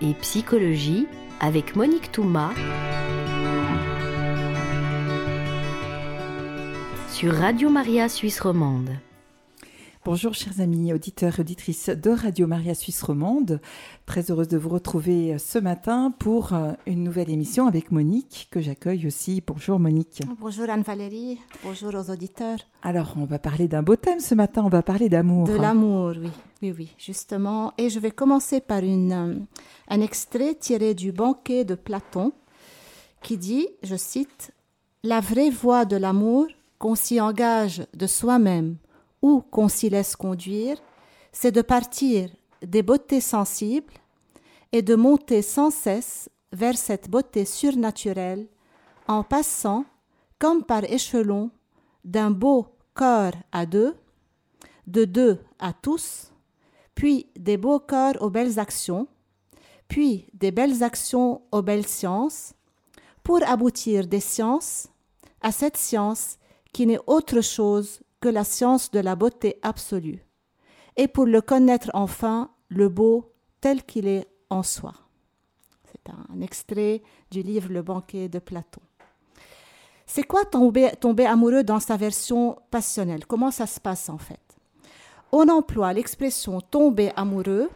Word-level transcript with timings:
et 0.00 0.14
psychologie 0.14 1.06
avec 1.40 1.76
Monique 1.76 2.10
Touma 2.10 2.52
sur 7.10 7.34
Radio 7.34 7.68
Maria 7.68 8.08
Suisse 8.08 8.40
Romande. 8.40 8.96
Bonjour 10.04 10.32
chers 10.32 10.60
amis 10.60 10.92
auditeurs 10.92 11.38
et 11.38 11.40
auditrices 11.40 11.88
de 11.88 12.10
Radio 12.10 12.46
Maria 12.46 12.74
Suisse 12.74 13.02
Romande. 13.02 13.60
Très 14.06 14.30
heureuse 14.30 14.48
de 14.48 14.56
vous 14.56 14.68
retrouver 14.68 15.36
ce 15.38 15.58
matin 15.58 16.14
pour 16.18 16.54
euh, 16.54 16.72
une 16.86 17.02
nouvelle 17.02 17.28
émission 17.30 17.66
avec 17.66 17.90
Monique 17.90 18.48
que 18.50 18.60
j'accueille 18.60 19.06
aussi. 19.06 19.42
Bonjour 19.44 19.78
Monique. 19.78 20.22
Bonjour 20.40 20.70
Anne-Valérie. 20.70 21.38
Bonjour 21.64 21.94
aux 21.94 22.10
auditeurs. 22.10 22.58
Alors 22.82 23.14
on 23.16 23.24
va 23.24 23.38
parler 23.38 23.66
d'un 23.66 23.82
beau 23.82 23.96
thème 23.96 24.20
ce 24.20 24.34
matin, 24.34 24.62
on 24.64 24.68
va 24.68 24.82
parler 24.82 25.08
d'amour. 25.08 25.46
De 25.46 25.56
l'amour, 25.56 26.12
oui. 26.16 26.30
Oui, 26.62 26.74
oui, 26.76 26.94
justement. 26.96 27.72
Et 27.76 27.90
je 27.90 27.98
vais 27.98 28.12
commencer 28.12 28.60
par 28.60 28.78
une, 28.78 29.12
euh, 29.12 29.34
un 29.88 30.00
extrait 30.00 30.54
tiré 30.54 30.94
du 30.94 31.12
banquet 31.12 31.64
de 31.64 31.74
Platon 31.74 32.32
qui 33.20 33.36
dit, 33.36 33.66
je 33.82 33.96
cite, 33.96 34.52
La 35.02 35.20
vraie 35.20 35.50
voie 35.50 35.84
de 35.84 35.96
l'amour, 35.96 36.46
qu'on 36.78 36.94
s'y 36.94 37.20
engage 37.20 37.84
de 37.94 38.06
soi-même 38.06 38.76
ou 39.22 39.40
qu'on 39.40 39.68
s'y 39.68 39.90
laisse 39.90 40.16
conduire, 40.16 40.78
c'est 41.32 41.52
de 41.52 41.62
partir 41.62 42.30
des 42.62 42.82
beautés 42.82 43.20
sensibles 43.20 43.92
et 44.72 44.82
de 44.82 44.94
monter 44.94 45.42
sans 45.42 45.70
cesse 45.70 46.28
vers 46.52 46.76
cette 46.76 47.10
beauté 47.10 47.44
surnaturelle 47.44 48.46
en 49.06 49.22
passant, 49.22 49.84
comme 50.38 50.64
par 50.64 50.84
échelon, 50.84 51.50
d'un 52.04 52.30
beau 52.30 52.66
corps 52.94 53.32
à 53.52 53.66
deux, 53.66 53.94
de 54.86 55.04
deux 55.04 55.38
à 55.58 55.72
tous, 55.72 56.32
puis 56.94 57.26
des 57.36 57.56
beaux 57.56 57.80
corps 57.80 58.20
aux 58.20 58.30
belles 58.30 58.58
actions, 58.58 59.06
puis 59.88 60.26
des 60.34 60.50
belles 60.50 60.82
actions 60.82 61.42
aux 61.52 61.62
belles 61.62 61.86
sciences, 61.86 62.54
pour 63.22 63.42
aboutir 63.46 64.06
des 64.06 64.20
sciences 64.20 64.88
à 65.40 65.52
cette 65.52 65.76
science 65.76 66.38
qui 66.72 66.86
n'est 66.86 66.98
autre 67.06 67.40
chose 67.40 68.00
que 68.20 68.28
la 68.28 68.44
science 68.44 68.90
de 68.90 69.00
la 69.00 69.16
beauté 69.16 69.58
absolue, 69.62 70.24
et 70.96 71.08
pour 71.08 71.26
le 71.26 71.40
connaître 71.40 71.90
enfin, 71.94 72.50
le 72.68 72.88
beau 72.88 73.32
tel 73.60 73.84
qu'il 73.84 74.06
est 74.06 74.26
en 74.50 74.62
soi. 74.62 74.92
C'est 75.90 76.10
un 76.10 76.40
extrait 76.40 77.02
du 77.30 77.42
livre 77.42 77.72
Le 77.72 77.82
banquet 77.82 78.28
de 78.28 78.38
Platon. 78.38 78.82
C'est 80.06 80.22
quoi 80.22 80.44
tomber, 80.44 80.90
tomber 81.00 81.26
amoureux 81.26 81.62
dans 81.62 81.80
sa 81.80 81.96
version 81.96 82.58
passionnelle? 82.70 83.26
Comment 83.26 83.50
ça 83.50 83.66
se 83.66 83.78
passe 83.78 84.08
en 84.08 84.18
fait? 84.18 84.40
On 85.32 85.48
emploie 85.48 85.92
l'expression 85.92 86.60
tomber 86.60 87.12
amoureux 87.14 87.68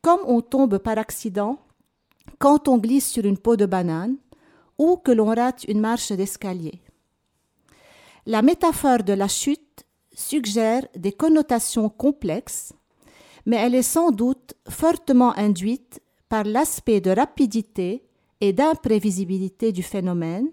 comme 0.00 0.20
on 0.26 0.40
tombe 0.40 0.78
par 0.78 0.98
accident 0.98 1.58
quand 2.38 2.68
on 2.68 2.78
glisse 2.78 3.10
sur 3.10 3.24
une 3.24 3.38
peau 3.38 3.56
de 3.56 3.66
banane 3.66 4.16
ou 4.78 4.96
que 4.96 5.12
l'on 5.12 5.34
rate 5.34 5.64
une 5.64 5.80
marche 5.80 6.10
d'escalier. 6.12 6.80
La 8.26 8.40
métaphore 8.40 9.02
de 9.02 9.12
la 9.12 9.28
chute 9.28 9.83
suggère 10.14 10.86
des 10.96 11.12
connotations 11.12 11.88
complexes, 11.88 12.72
mais 13.46 13.56
elle 13.56 13.74
est 13.74 13.82
sans 13.82 14.10
doute 14.10 14.54
fortement 14.68 15.36
induite 15.36 16.00
par 16.28 16.44
l'aspect 16.44 17.00
de 17.00 17.10
rapidité 17.10 18.04
et 18.40 18.52
d'imprévisibilité 18.52 19.72
du 19.72 19.82
phénomène 19.82 20.48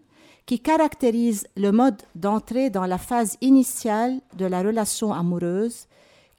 qui 0.45 0.59
caractérise 0.59 1.47
le 1.55 1.71
mode 1.71 2.01
d'entrée 2.15 2.69
dans 2.69 2.85
la 2.85 2.97
phase 2.97 3.37
initiale 3.41 4.21
de 4.35 4.45
la 4.45 4.61
relation 4.61 5.13
amoureuse, 5.13 5.87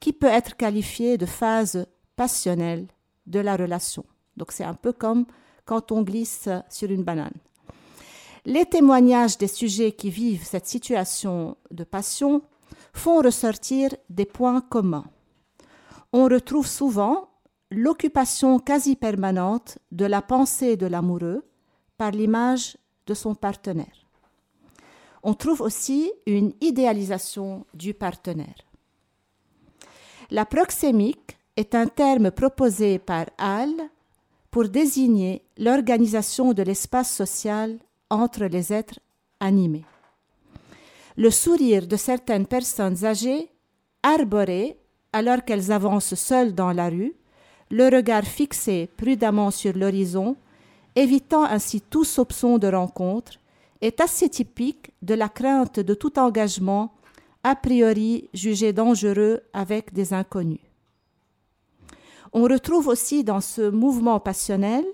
qui 0.00 0.12
peut 0.12 0.26
être 0.26 0.56
qualifiée 0.56 1.16
de 1.16 1.26
phase 1.26 1.86
passionnelle 2.16 2.88
de 3.26 3.38
la 3.38 3.56
relation. 3.56 4.04
Donc 4.36 4.52
c'est 4.52 4.64
un 4.64 4.74
peu 4.74 4.92
comme 4.92 5.26
quand 5.64 5.92
on 5.92 6.02
glisse 6.02 6.48
sur 6.68 6.90
une 6.90 7.04
banane. 7.04 7.34
Les 8.44 8.66
témoignages 8.66 9.38
des 9.38 9.46
sujets 9.46 9.92
qui 9.92 10.10
vivent 10.10 10.44
cette 10.44 10.66
situation 10.66 11.56
de 11.70 11.84
passion 11.84 12.42
font 12.92 13.20
ressortir 13.22 13.94
des 14.10 14.26
points 14.26 14.60
communs. 14.60 15.06
On 16.12 16.25
retrouve 16.25 16.66
souvent 16.66 17.28
l'occupation 17.70 18.58
quasi 18.58 18.97
permanente 18.97 19.78
de 19.91 20.04
la 20.04 20.22
pensée 20.22 20.76
de 20.76 20.86
l'amoureux 20.86 21.44
par 21.97 22.10
l'image 22.10 22.76
de 23.06 23.14
son 23.14 23.34
partenaire. 23.34 24.06
On 25.22 25.34
trouve 25.34 25.60
aussi 25.60 26.12
une 26.26 26.52
idéalisation 26.60 27.64
du 27.75 27.94
partenaire. 27.94 28.56
La 30.31 30.44
proxémique 30.44 31.38
est 31.56 31.75
un 31.75 31.86
terme 31.86 32.31
proposé 32.31 32.98
par 32.98 33.26
Hall 33.38 33.75
pour 34.50 34.69
désigner 34.69 35.42
l'organisation 35.58 36.52
de 36.52 36.62
l'espace 36.62 37.14
social 37.14 37.78
entre 38.10 38.44
les 38.44 38.72
êtres 38.72 38.98
animés. 39.41 39.84
Le 41.22 41.30
sourire 41.30 41.86
de 41.86 41.94
certaines 41.94 42.48
personnes 42.48 43.04
âgées, 43.04 43.48
arborées 44.02 44.76
alors 45.12 45.44
qu'elles 45.44 45.70
avancent 45.70 46.16
seules 46.16 46.52
dans 46.52 46.72
la 46.72 46.88
rue, 46.88 47.14
le 47.70 47.84
regard 47.84 48.24
fixé 48.24 48.90
prudemment 48.96 49.52
sur 49.52 49.72
l'horizon, 49.72 50.34
évitant 50.96 51.44
ainsi 51.44 51.80
tout 51.80 52.02
soupçon 52.02 52.58
de 52.58 52.66
rencontre, 52.66 53.34
est 53.80 54.00
assez 54.00 54.28
typique 54.28 54.90
de 55.00 55.14
la 55.14 55.28
crainte 55.28 55.78
de 55.78 55.94
tout 55.94 56.18
engagement 56.18 56.92
a 57.44 57.54
priori 57.54 58.28
jugé 58.34 58.72
dangereux 58.72 59.42
avec 59.52 59.92
des 59.92 60.12
inconnus. 60.12 60.66
On 62.32 62.42
retrouve 62.42 62.88
aussi 62.88 63.22
dans 63.22 63.40
ce 63.40 63.70
mouvement 63.70 64.18
passionnel 64.18 64.84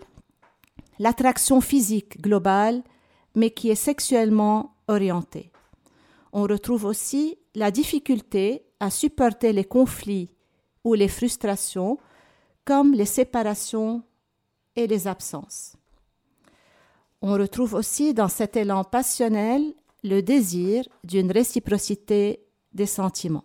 l'attraction 0.98 1.62
physique 1.62 2.20
globale, 2.20 2.82
mais 3.34 3.48
qui 3.48 3.70
est 3.70 3.82
sexuellement 3.86 4.74
orientée. 4.88 5.50
On 6.32 6.42
retrouve 6.42 6.84
aussi 6.84 7.38
la 7.54 7.70
difficulté 7.70 8.64
à 8.80 8.90
supporter 8.90 9.52
les 9.52 9.64
conflits 9.64 10.30
ou 10.84 10.94
les 10.94 11.08
frustrations, 11.08 11.98
comme 12.64 12.92
les 12.92 13.06
séparations 13.06 14.02
et 14.76 14.86
les 14.86 15.06
absences. 15.06 15.76
On 17.20 17.32
retrouve 17.32 17.74
aussi 17.74 18.14
dans 18.14 18.28
cet 18.28 18.56
élan 18.56 18.84
passionnel 18.84 19.74
le 20.04 20.20
désir 20.20 20.84
d'une 21.02 21.32
réciprocité 21.32 22.44
des 22.72 22.86
sentiments. 22.86 23.44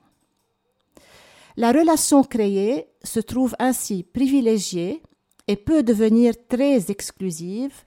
La 1.57 1.71
relation 1.71 2.23
créée 2.23 2.87
se 3.03 3.19
trouve 3.19 3.55
ainsi 3.59 4.03
privilégiée 4.03 5.01
et 5.47 5.55
peut 5.55 5.83
devenir 5.83 6.33
très 6.47 6.89
exclusive, 6.89 7.83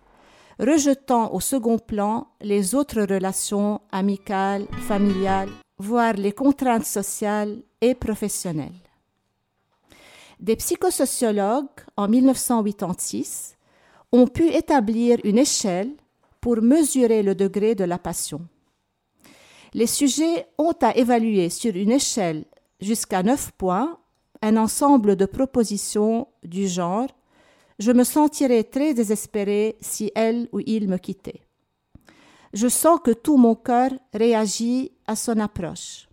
rejetant 0.58 1.32
au 1.34 1.40
second 1.40 1.78
plan 1.78 2.28
les 2.40 2.74
autres 2.74 3.02
relations 3.02 3.80
amicales, 3.92 4.66
familiales, 4.88 5.50
voire 5.78 6.14
les 6.14 6.32
contraintes 6.32 6.86
sociales 6.86 7.62
et 7.80 7.94
professionnelles. 7.94 8.72
Des 10.40 10.56
psychosociologues, 10.56 11.80
en 11.96 12.08
1986, 12.08 13.56
ont 14.12 14.26
pu 14.26 14.48
établir 14.48 15.18
une 15.24 15.38
échelle 15.38 15.90
pour 16.40 16.60
mesurer 16.62 17.22
le 17.22 17.34
degré 17.34 17.74
de 17.74 17.84
la 17.84 17.98
passion. 17.98 18.42
Les 19.74 19.86
sujets 19.86 20.46
ont 20.58 20.74
à 20.80 20.96
évaluer 20.96 21.50
sur 21.50 21.74
une 21.74 21.90
échelle 21.90 22.44
jusqu'à 22.80 23.22
9 23.22 23.52
points 23.58 23.98
un 24.42 24.56
ensemble 24.56 25.16
de 25.16 25.26
propositions 25.26 26.28
du 26.42 26.68
genre 26.68 27.08
Je 27.78 27.92
me 27.92 28.04
sentirais 28.04 28.64
très 28.64 28.94
désespéré 28.94 29.76
si 29.80 30.10
elle 30.14 30.48
ou 30.52 30.60
il 30.60 30.88
me 30.88 30.96
quittait. 30.96 31.42
Je 32.54 32.68
sens 32.68 33.00
que 33.04 33.10
tout 33.10 33.36
mon 33.36 33.54
cœur 33.54 33.90
réagit 34.14 34.92
à 35.06 35.14
son 35.14 35.38
approche. 35.40 36.08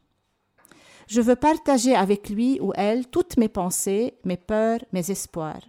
Je 1.08 1.22
veux 1.22 1.36
partager 1.36 1.96
avec 1.96 2.30
lui 2.30 2.60
ou 2.62 2.74
elle 2.76 3.08
toutes 3.08 3.38
mes 3.38 3.48
pensées, 3.48 4.16
mes 4.26 4.38
peurs, 4.38 4.80
mes 4.92 5.10
espoirs. 5.10 5.62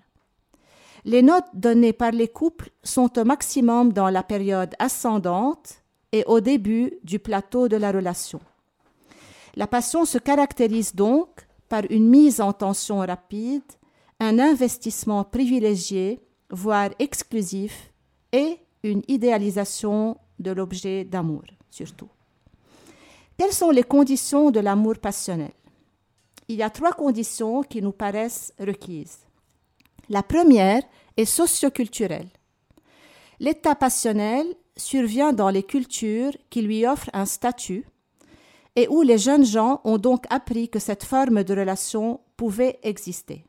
Les 1.04 1.22
notes 1.22 1.44
données 1.52 1.92
par 1.92 2.12
les 2.12 2.28
couples 2.28 2.70
sont 2.82 3.18
au 3.18 3.24
maximum 3.24 3.92
dans 3.92 4.08
la 4.08 4.22
période 4.22 4.74
ascendante 4.78 5.82
et 6.12 6.24
au 6.26 6.40
début 6.40 6.94
du 7.02 7.18
plateau 7.18 7.68
de 7.68 7.76
la 7.76 7.92
relation. 7.92 8.40
La 9.54 9.66
passion 9.66 10.04
se 10.04 10.18
caractérise 10.18 10.94
donc 10.94 11.28
par 11.68 11.82
une 11.90 12.08
mise 12.08 12.40
en 12.40 12.52
tension 12.52 12.98
rapide, 12.98 13.62
un 14.24 14.38
investissement 14.38 15.24
privilégié, 15.24 16.20
voire 16.50 16.90
exclusif, 16.98 17.92
et 18.32 18.58
une 18.82 19.02
idéalisation 19.06 20.16
de 20.38 20.50
l'objet 20.50 21.04
d'amour, 21.04 21.44
surtout. 21.70 22.08
Quelles 23.36 23.52
sont 23.52 23.70
les 23.70 23.82
conditions 23.82 24.50
de 24.50 24.60
l'amour 24.60 24.98
passionnel? 24.98 25.52
Il 26.48 26.56
y 26.56 26.62
a 26.62 26.70
trois 26.70 26.92
conditions 26.92 27.62
qui 27.62 27.80
nous 27.80 27.92
paraissent 27.92 28.52
requises. 28.58 29.18
La 30.08 30.22
première 30.22 30.82
est 31.16 31.24
socioculturelle. 31.24 32.28
L'état 33.40 33.74
passionnel 33.74 34.46
survient 34.76 35.32
dans 35.32 35.50
les 35.50 35.62
cultures 35.62 36.32
qui 36.50 36.62
lui 36.62 36.86
offrent 36.86 37.10
un 37.12 37.26
statut 37.26 37.84
et 38.76 38.88
où 38.88 39.02
les 39.02 39.18
jeunes 39.18 39.44
gens 39.44 39.80
ont 39.84 39.98
donc 39.98 40.24
appris 40.30 40.68
que 40.68 40.78
cette 40.78 41.04
forme 41.04 41.44
de 41.44 41.54
relation 41.54 42.20
pouvait 42.36 42.78
exister. 42.82 43.44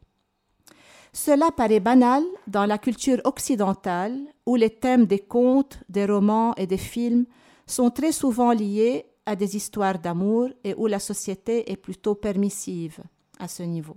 Cela 1.15 1.49
paraît 1.49 1.79
banal 1.79 2.25
dans 2.45 2.65
la 2.65 2.77
culture 2.77 3.21
occidentale 3.23 4.19
où 4.45 4.57
les 4.57 4.69
thèmes 4.69 5.05
des 5.05 5.19
contes, 5.19 5.79
des 5.87 6.05
romans 6.05 6.53
et 6.55 6.67
des 6.67 6.77
films 6.77 7.25
sont 7.65 7.89
très 7.89 8.11
souvent 8.11 8.51
liés 8.51 9.05
à 9.25 9.37
des 9.37 9.55
histoires 9.55 9.97
d'amour 9.97 10.49
et 10.65 10.73
où 10.75 10.87
la 10.87 10.99
société 10.99 11.71
est 11.71 11.77
plutôt 11.77 12.15
permissive 12.15 12.99
à 13.39 13.47
ce 13.47 13.63
niveau. 13.63 13.95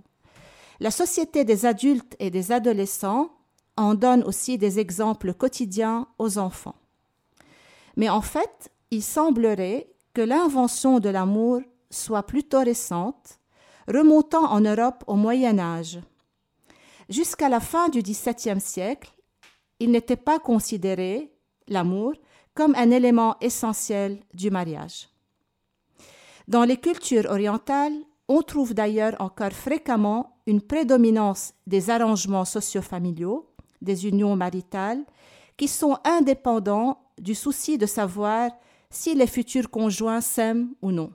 La 0.79 0.93
société 0.93 1.45
des 1.45 1.67
adultes 1.67 2.15
et 2.21 2.31
des 2.31 2.53
adolescents 2.53 3.31
en 3.77 3.95
donne 3.95 4.23
aussi 4.23 4.57
des 4.57 4.79
exemples 4.79 5.35
quotidiens 5.35 6.07
aux 6.21 6.39
enfants. 6.39 6.77
Mais 7.97 8.09
en 8.09 8.23
fait, 8.23 8.71
il 8.93 9.03
semblerait 9.03 9.89
que 10.15 10.23
l'invention 10.23 11.01
de 11.01 11.09
l'amour 11.09 11.63
soit 11.91 12.23
plutôt 12.23 12.61
récente, 12.61 13.41
remontant 13.89 14.53
en 14.53 14.61
Europe 14.61 15.03
au 15.09 15.17
Moyen 15.17 15.59
Âge. 15.59 15.99
Jusqu'à 17.09 17.49
la 17.49 17.61
fin 17.61 17.89
du 17.89 18.03
XVIIe 18.03 18.61
siècle, 18.61 19.15
il 19.81 19.91
n'était 19.91 20.17
pas 20.17 20.39
considéré, 20.39 21.33
l'amour, 21.67 22.13
comme 22.55 22.75
un 22.75 22.91
élément 22.91 23.37
essentiel 23.41 24.19
du 24.35 24.51
mariage. 24.51 25.09
Dans 26.49 26.65
les 26.65 26.77
cultures 26.77 27.31
orientales, 27.31 27.95
on 28.29 28.43
trouve 28.43 28.75
d'ailleurs 28.75 29.15
encore 29.21 29.53
fréquemment 29.53 30.39
une 30.47 30.61
prédominance 30.61 31.55
des 31.67 31.89
arrangements 31.89 32.45
socio-familiaux, 32.45 33.49
des 33.81 34.07
unions 34.07 34.37
maritales, 34.37 35.05
qui 35.57 35.69
sont 35.69 35.97
indépendants 36.05 36.99
du 37.19 37.35
souci 37.35 37.79
de 37.79 37.87
savoir 37.87 38.51
si 38.91 39.15
les 39.15 39.27
futurs 39.27 39.71
conjoints 39.71 40.21
s'aiment 40.21 40.75
ou 40.83 40.93
non. 40.93 41.13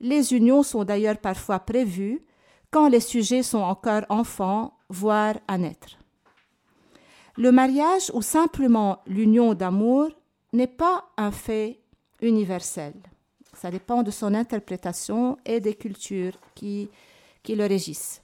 Les 0.00 0.32
unions 0.32 0.62
sont 0.62 0.84
d'ailleurs 0.84 1.18
parfois 1.18 1.60
prévues 1.60 2.24
quand 2.70 2.88
les 2.88 3.00
sujets 3.00 3.42
sont 3.42 3.58
encore 3.58 4.02
enfants, 4.08 4.78
voire 4.92 5.34
à 5.48 5.58
naître. 5.58 5.98
Le 7.36 7.50
mariage 7.50 8.10
ou 8.14 8.22
simplement 8.22 8.98
l'union 9.06 9.54
d'amour 9.54 10.10
n'est 10.52 10.66
pas 10.66 11.04
un 11.16 11.30
fait 11.30 11.80
universel. 12.20 12.92
Ça 13.54 13.70
dépend 13.70 14.02
de 14.02 14.10
son 14.10 14.34
interprétation 14.34 15.38
et 15.46 15.60
des 15.60 15.74
cultures 15.74 16.34
qui, 16.54 16.90
qui 17.42 17.54
le 17.54 17.66
régissent. 17.66 18.22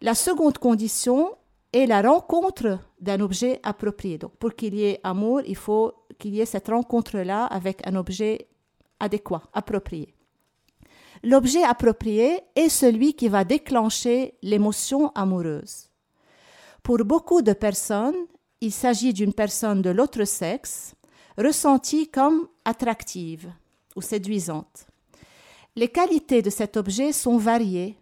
La 0.00 0.14
seconde 0.14 0.58
condition 0.58 1.36
est 1.72 1.86
la 1.86 2.00
rencontre 2.00 2.78
d'un 3.00 3.20
objet 3.20 3.60
approprié. 3.62 4.16
Donc, 4.16 4.34
pour 4.36 4.54
qu'il 4.54 4.74
y 4.74 4.84
ait 4.84 5.00
amour, 5.04 5.42
il 5.46 5.56
faut 5.56 5.92
qu'il 6.18 6.34
y 6.34 6.40
ait 6.40 6.46
cette 6.46 6.68
rencontre-là 6.68 7.44
avec 7.44 7.86
un 7.86 7.96
objet 7.96 8.48
adéquat, 8.98 9.42
approprié. 9.52 10.14
L'objet 11.22 11.64
approprié 11.64 12.40
est 12.54 12.68
celui 12.68 13.14
qui 13.14 13.28
va 13.28 13.44
déclencher 13.44 14.34
l'émotion 14.42 15.10
amoureuse. 15.14 15.87
Pour 16.82 16.98
beaucoup 17.04 17.42
de 17.42 17.52
personnes, 17.52 18.26
il 18.60 18.72
s'agit 18.72 19.12
d'une 19.12 19.32
personne 19.32 19.82
de 19.82 19.90
l'autre 19.90 20.24
sexe 20.24 20.94
ressentie 21.36 22.08
comme 22.08 22.48
attractive 22.64 23.52
ou 23.96 24.02
séduisante. 24.02 24.86
Les 25.76 25.88
qualités 25.88 26.42
de 26.42 26.50
cet 26.50 26.76
objet 26.76 27.12
sont 27.12 27.38
variées, 27.38 27.96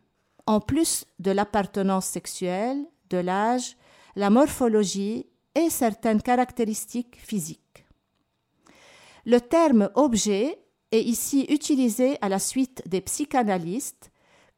en 0.47 0.61
plus 0.61 1.05
de 1.19 1.31
l'appartenance 1.31 2.07
sexuelle, 2.07 2.87
de 3.11 3.19
l'âge, 3.19 3.77
la 4.15 4.31
morphologie 4.31 5.27
et 5.55 5.69
certaines 5.69 6.23
caractéristiques 6.23 7.19
physiques. 7.19 7.85
Le 9.27 9.41
terme 9.41 9.91
objet 9.95 10.59
est 10.93 11.03
ici 11.03 11.47
utilisé 11.49 12.17
à 12.21 12.29
la 12.29 12.39
suite 12.39 12.83
des 12.87 13.01
psychanalystes 13.01 14.11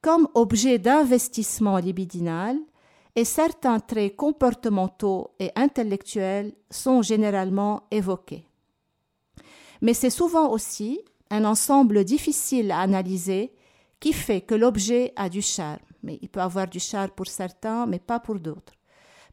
comme 0.03 0.29
objet 0.35 0.79
d'investissement 0.79 1.79
libidinal 1.79 2.59
et 3.19 3.25
certains 3.25 3.81
traits 3.81 4.15
comportementaux 4.15 5.33
et 5.41 5.51
intellectuels 5.57 6.53
sont 6.71 7.03
généralement 7.03 7.83
évoqués. 7.91 8.45
Mais 9.83 9.93
c'est 9.93 10.09
souvent 10.09 10.49
aussi 10.53 11.01
un 11.29 11.45
ensemble 11.45 12.05
difficile 12.05 12.71
à 12.71 12.79
analyser 12.79 13.51
qui 13.99 14.13
fait 14.13 14.43
que 14.43 14.55
l'objet 14.55 15.13
a 15.17 15.29
du 15.29 15.43
charme. 15.43 15.81
Mais 16.05 16.21
il 16.23 16.29
peut 16.29 16.41
avoir 16.41 16.69
du 16.69 16.79
charme 16.79 17.11
pour 17.11 17.27
certains, 17.27 17.87
mais 17.87 17.99
pas 17.99 18.21
pour 18.21 18.39
d'autres. 18.39 18.75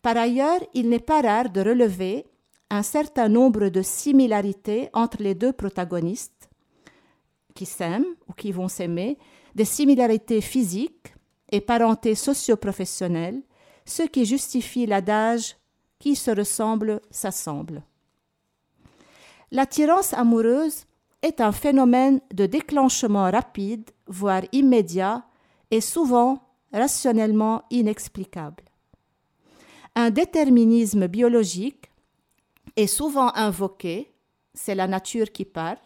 Par 0.02 0.18
ailleurs, 0.18 0.62
il 0.74 0.90
n'est 0.90 0.98
pas 1.12 1.22
rare 1.22 1.52
de 1.52 1.62
relever 1.62 2.26
un 2.72 2.82
certain 2.82 3.30
nombre 3.30 3.70
de 3.70 3.84
similarités 3.84 4.90
entre 4.94 5.22
les 5.22 5.36
deux 5.36 5.54
protagonistes 5.54 6.50
qui 7.54 7.68
s'aiment 7.68 8.16
ou 8.28 8.34
qui 8.34 8.52
vont 8.52 8.68
s'aimer, 8.68 9.20
des 9.54 9.64
similarités 9.64 10.42
physiques 10.42 11.14
et 11.52 11.62
parenté 11.62 12.16
socio-professionnelle, 12.16 13.44
ce 13.86 14.04
qui 14.04 14.26
justifie 14.26 14.86
l'adage 14.86 15.56
qui 16.00 16.16
se 16.16 16.32
ressemble 16.32 17.02
s'assemble. 17.10 17.84
L'attirance 19.52 20.14
amoureuse 20.14 20.86
est 21.22 21.40
un 21.40 21.52
phénomène 21.52 22.20
de 22.34 22.46
déclenchement 22.46 23.32
rapide, 23.32 23.90
voire 24.08 24.44
immédiat, 24.52 25.26
et 25.72 25.82
souvent 25.82 26.44
rationnellement 26.74 27.64
inexplicable. 27.70 28.64
Un 29.96 30.10
déterminisme 30.10 31.08
biologique 31.08 31.90
est 32.76 32.88
souvent 32.88 33.34
invoqué, 33.34 34.14
c'est 34.54 34.76
la 34.76 34.88
nature 34.88 35.32
qui 35.32 35.46
parle. 35.46 35.80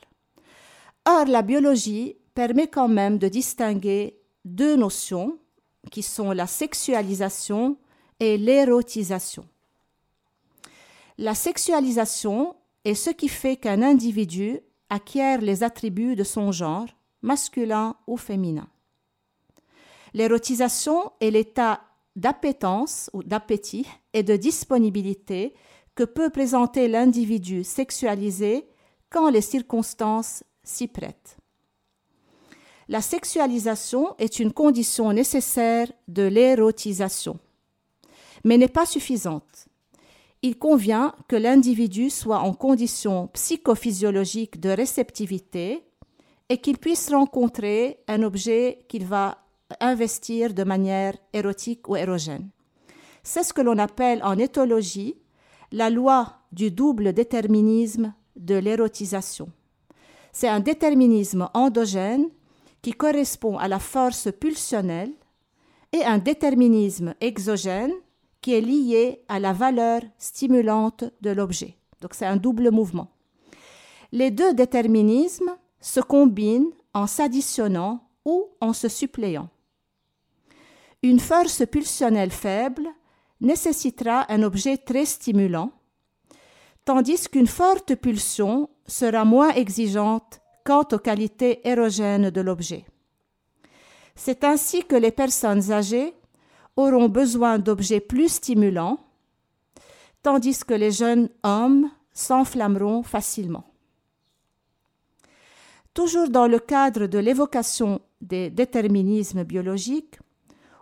Or, 1.06 1.26
la 1.26 1.42
biologie 1.42 2.18
permet 2.34 2.68
quand 2.68 2.88
même 2.88 3.18
de 3.18 3.28
distinguer 3.28 4.20
deux 4.46 4.76
notions 4.76 5.38
qui 5.92 6.02
sont 6.02 6.32
la 6.32 6.48
sexualisation 6.48 7.78
et 8.20 8.38
l'érotisation. 8.38 9.46
La 11.18 11.36
sexualisation 11.36 12.56
est 12.86 12.96
ce 12.96 13.10
qui 13.10 13.28
fait 13.28 13.58
qu'un 13.58 13.82
individu 13.82 14.60
acquiert 14.90 15.42
les 15.42 15.64
attributs 15.64 16.16
de 16.16 16.24
son 16.24 16.52
genre, 16.52 16.88
masculin 17.22 17.96
ou 18.08 18.18
féminin. 18.18 18.68
L'érotisation 20.14 21.12
est 21.20 21.32
l'état 21.32 21.82
d'appétence 22.16 23.10
ou 23.14 23.24
d'appétit 23.24 23.86
et 24.14 24.24
de 24.24 24.36
disponibilité 24.36 25.54
que 25.96 26.04
peut 26.04 26.30
présenter 26.30 26.88
l'individu 26.88 27.64
sexualisé 27.64 28.68
quand 29.10 29.30
les 29.30 29.42
circonstances 29.42 30.44
s'y 30.64 30.88
prêtent. 30.88 31.38
La 32.88 33.02
sexualisation 33.02 34.16
est 34.18 34.40
une 34.40 34.52
condition 34.52 35.14
nécessaire 35.14 35.92
de 36.08 36.24
l'érotisation, 36.24 37.38
mais 38.44 38.58
n'est 38.58 38.68
pas 38.68 38.86
suffisante. 38.86 39.68
Il 40.42 40.58
convient 40.58 41.14
que 41.28 41.36
l'individu 41.36 42.10
soit 42.10 42.40
en 42.40 42.54
condition 42.54 43.28
psychophysiologique 43.34 44.60
de 44.60 44.70
réceptivité 44.70 45.84
et 46.48 46.58
qu'il 46.58 46.78
puisse 46.78 47.10
rencontrer 47.10 48.00
un 48.08 48.24
objet 48.24 48.80
qu'il 48.88 49.06
va 49.06 49.40
investir 49.80 50.54
de 50.54 50.64
manière 50.64 51.16
érotique 51.34 51.90
ou 51.90 51.96
érogène. 51.96 52.50
C'est 53.24 53.44
ce 53.44 53.54
que 53.54 53.62
l'on 53.62 53.78
appelle 53.78 54.24
en 54.24 54.38
éthologie 54.38 55.16
la 55.72 55.90
loi 55.90 56.34
du 56.52 56.72
double 56.72 57.14
déterminisme 57.14 58.14
de 58.36 58.56
l'érotisation. 58.56 59.50
C'est 60.32 60.48
un 60.48 60.62
déterminisme 60.62 61.50
endogène 61.54 62.30
qui 62.82 62.94
correspond 62.94 63.58
à 63.58 63.68
la 63.68 63.80
force 63.80 64.30
pulsionnelle 64.32 65.12
et 65.92 66.04
un 66.04 66.18
déterminisme 66.18 67.14
exogène 67.20 67.92
qui 68.42 68.54
est 68.54 68.62
lié 68.62 69.22
à 69.28 69.40
la 69.40 69.54
valeur 69.54 70.02
stimulante 70.18 71.04
de 71.22 71.30
l'objet. 71.30 71.78
Donc 72.02 72.14
c'est 72.14 72.26
un 72.26 72.38
double 72.38 72.72
mouvement. 72.72 73.12
Les 74.12 74.32
deux 74.32 74.54
déterminismes 74.54 75.56
se 75.82 76.00
combinent 76.00 76.72
en 76.94 77.08
s'additionnant 77.08 78.08
ou 78.26 78.48
en 78.62 78.74
se 78.74 78.88
suppléant. 78.88 79.50
Une 81.04 81.20
force 81.20 81.66
pulsionnelle 81.66 82.32
faible 82.32 82.88
nécessitera 83.42 84.26
un 84.32 84.44
objet 84.44 84.78
très 84.78 85.06
stimulant, 85.06 85.72
tandis 86.84 87.30
qu'une 87.30 87.48
forte 87.48 87.96
pulsion 87.96 88.70
sera 88.86 89.24
moins 89.24 89.52
exigeante 89.52 90.42
quant 90.66 90.86
aux 90.92 91.00
qualités 91.00 91.68
érogènes 91.68 92.30
de 92.32 92.42
l'objet. 92.42 92.86
C'est 94.16 94.44
ainsi 94.44 94.84
que 94.84 94.96
les 94.98 95.12
personnes 95.12 95.72
âgées 95.72 96.14
auront 96.80 97.10
besoin 97.10 97.60
d'objets 97.60 98.00
plus 98.00 98.30
stimulants, 98.30 99.00
tandis 100.24 100.64
que 100.64 100.74
les 100.74 100.92
jeunes 100.92 101.30
hommes 101.44 101.90
s'enflammeront 102.14 103.04
facilement. 103.04 103.66
Toujours 105.94 106.30
dans 106.30 106.48
le 106.48 106.60
cadre 106.60 107.08
de 107.08 107.18
l'évocation 107.18 108.00
des 108.22 108.50
déterminismes 108.50 109.44
biologiques, 109.44 110.20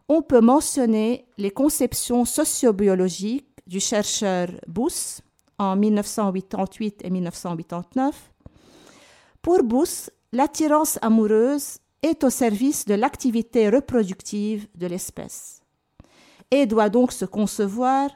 on 0.09 0.21
peut 0.21 0.41
mentionner 0.41 1.25
les 1.37 1.51
conceptions 1.51 2.25
sociobiologiques 2.25 3.47
du 3.65 3.79
chercheur 3.79 4.49
Bous 4.67 5.21
en 5.57 5.75
1988 5.75 7.01
et 7.03 7.09
1989. 7.09 8.31
Pour 9.41 9.63
Bous, 9.63 10.09
l'attirance 10.31 10.97
amoureuse 11.01 11.79
est 12.03 12.23
au 12.23 12.29
service 12.29 12.85
de 12.85 12.93
l'activité 12.93 13.69
reproductive 13.69 14.67
de 14.75 14.87
l'espèce. 14.87 15.61
Et 16.51 16.65
doit 16.65 16.89
donc 16.89 17.11
se 17.11 17.25
concevoir 17.25 18.09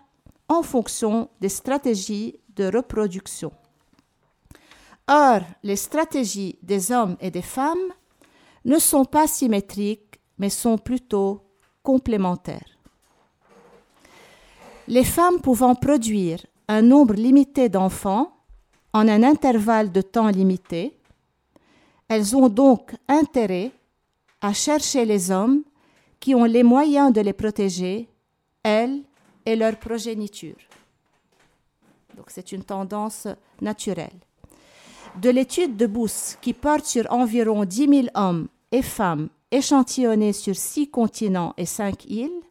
en 0.47 0.63
fonction 0.63 1.29
des 1.39 1.49
stratégies 1.49 2.39
de 2.55 2.65
reproduction. 2.65 3.51
Or, 5.07 5.41
les 5.63 5.75
stratégies 5.75 6.57
des 6.61 6.91
hommes 6.91 7.17
et 7.19 7.31
des 7.31 7.41
femmes 7.41 7.93
ne 8.65 8.77
sont 8.77 9.05
pas 9.05 9.27
symétriques, 9.27 10.19
mais 10.37 10.49
sont 10.49 10.77
plutôt 10.77 11.41
complémentaires. 11.83 12.77
Les 14.87 15.03
femmes 15.03 15.41
pouvant 15.41 15.75
produire 15.75 16.45
un 16.67 16.81
nombre 16.81 17.13
limité 17.13 17.69
d'enfants 17.69 18.33
en 18.93 19.07
un 19.07 19.23
intervalle 19.23 19.91
de 19.91 20.01
temps 20.01 20.29
limité, 20.29 20.97
elles 22.07 22.35
ont 22.35 22.49
donc 22.49 22.93
intérêt 23.07 23.71
à 24.41 24.53
chercher 24.53 25.05
les 25.05 25.31
hommes 25.31 25.63
qui 26.19 26.35
ont 26.35 26.43
les 26.43 26.63
moyens 26.63 27.13
de 27.13 27.21
les 27.21 27.33
protéger, 27.33 28.09
elles 28.63 29.01
et 29.45 29.55
leur 29.55 29.77
progéniture. 29.77 30.55
Donc 32.15 32.25
c'est 32.29 32.51
une 32.51 32.63
tendance 32.63 33.27
naturelle. 33.61 34.19
De 35.19 35.29
l'étude 35.29 35.75
de 35.75 35.87
Booth, 35.87 36.37
qui 36.41 36.53
porte 36.53 36.85
sur 36.85 37.11
environ 37.11 37.65
10 37.65 37.87
000 37.87 38.07
hommes 38.15 38.47
et 38.71 38.81
femmes 38.81 39.29
échantillonnés 39.51 40.33
sur 40.33 40.55
six 40.55 40.89
continents 40.89 41.53
et 41.57 41.65
cinq 41.65 42.05
îles, 42.05 42.41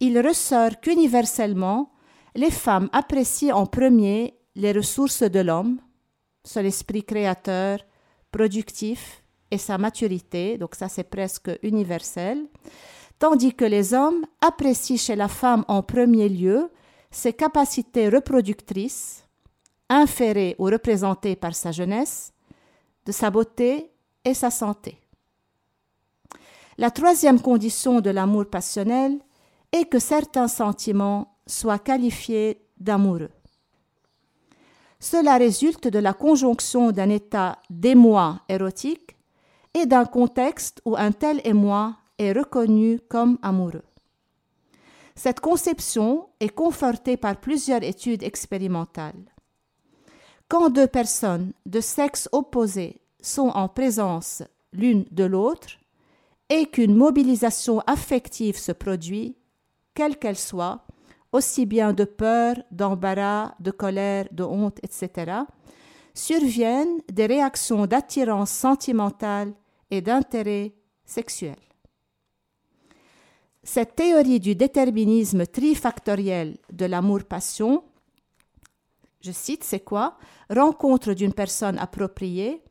il 0.00 0.20
ressort 0.20 0.80
qu'universellement, 0.80 1.92
les 2.34 2.50
femmes 2.50 2.88
apprécient 2.92 3.56
en 3.56 3.66
premier 3.66 4.34
les 4.56 4.72
ressources 4.72 5.22
de 5.22 5.40
l'homme, 5.40 5.78
son 6.44 6.60
esprit 6.60 7.04
créateur, 7.04 7.78
productif 8.30 9.22
et 9.50 9.58
sa 9.58 9.78
maturité, 9.78 10.58
donc 10.58 10.74
ça 10.74 10.88
c'est 10.88 11.08
presque 11.08 11.50
universel, 11.62 12.46
tandis 13.18 13.54
que 13.54 13.64
les 13.64 13.94
hommes 13.94 14.26
apprécient 14.40 14.96
chez 14.96 15.16
la 15.16 15.28
femme 15.28 15.64
en 15.68 15.82
premier 15.82 16.28
lieu 16.28 16.70
ses 17.10 17.32
capacités 17.32 18.08
reproductrices, 18.08 19.24
inférées 19.88 20.56
ou 20.58 20.64
représentées 20.64 21.36
par 21.36 21.54
sa 21.54 21.72
jeunesse, 21.72 22.32
de 23.06 23.12
sa 23.12 23.30
beauté 23.30 23.90
et 24.24 24.34
sa 24.34 24.50
santé. 24.50 25.00
La 26.78 26.90
troisième 26.90 27.40
condition 27.40 28.00
de 28.00 28.10
l'amour 28.10 28.46
passionnel 28.46 29.18
est 29.72 29.86
que 29.86 29.98
certains 29.98 30.48
sentiments 30.48 31.38
soient 31.46 31.78
qualifiés 31.78 32.60
d'amoureux. 32.78 33.30
Cela 35.00 35.36
résulte 35.36 35.88
de 35.88 35.98
la 35.98 36.12
conjonction 36.12 36.90
d'un 36.90 37.08
état 37.08 37.58
d'émoi 37.70 38.40
érotique 38.48 39.16
et 39.72 39.86
d'un 39.86 40.04
contexte 40.04 40.80
où 40.84 40.96
un 40.96 41.12
tel 41.12 41.40
émoi 41.44 41.96
est 42.18 42.32
reconnu 42.32 43.00
comme 43.08 43.38
amoureux. 43.42 43.84
Cette 45.14 45.40
conception 45.40 46.28
est 46.40 46.50
confortée 46.50 47.16
par 47.16 47.40
plusieurs 47.40 47.82
études 47.82 48.22
expérimentales. 48.22 49.24
Quand 50.48 50.70
deux 50.70 50.86
personnes 50.86 51.52
de 51.64 51.80
sexe 51.80 52.28
opposé 52.32 53.00
sont 53.20 53.48
en 53.48 53.68
présence 53.68 54.42
l'une 54.72 55.04
de 55.10 55.24
l'autre 55.24 55.78
et 56.48 56.66
qu'une 56.66 56.94
mobilisation 56.94 57.80
affective 57.86 58.56
se 58.56 58.72
produit, 58.72 59.36
quelle 59.94 60.18
qu'elle 60.18 60.36
soit, 60.36 60.86
aussi 61.32 61.66
bien 61.66 61.92
de 61.92 62.04
peur, 62.04 62.56
d'embarras, 62.70 63.54
de 63.58 63.70
colère, 63.70 64.28
de 64.30 64.44
honte, 64.44 64.78
etc., 64.82 65.32
surviennent 66.14 67.00
des 67.10 67.26
réactions 67.26 67.86
d'attirance 67.86 68.50
sentimentale 68.50 69.52
et 69.90 70.00
d'intérêt 70.00 70.72
sexuel. 71.04 71.56
Cette 73.68 73.96
théorie 73.96 74.38
du 74.38 74.54
déterminisme 74.54 75.44
trifactoriel 75.44 76.56
de 76.72 76.86
l'amour-passion, 76.86 77.82
je 79.20 79.32
cite, 79.32 79.64
c'est 79.64 79.80
quoi? 79.80 80.16
Rencontre 80.48 81.14
d'une 81.14 81.32
personne 81.32 81.76
appropriée, 81.76 82.62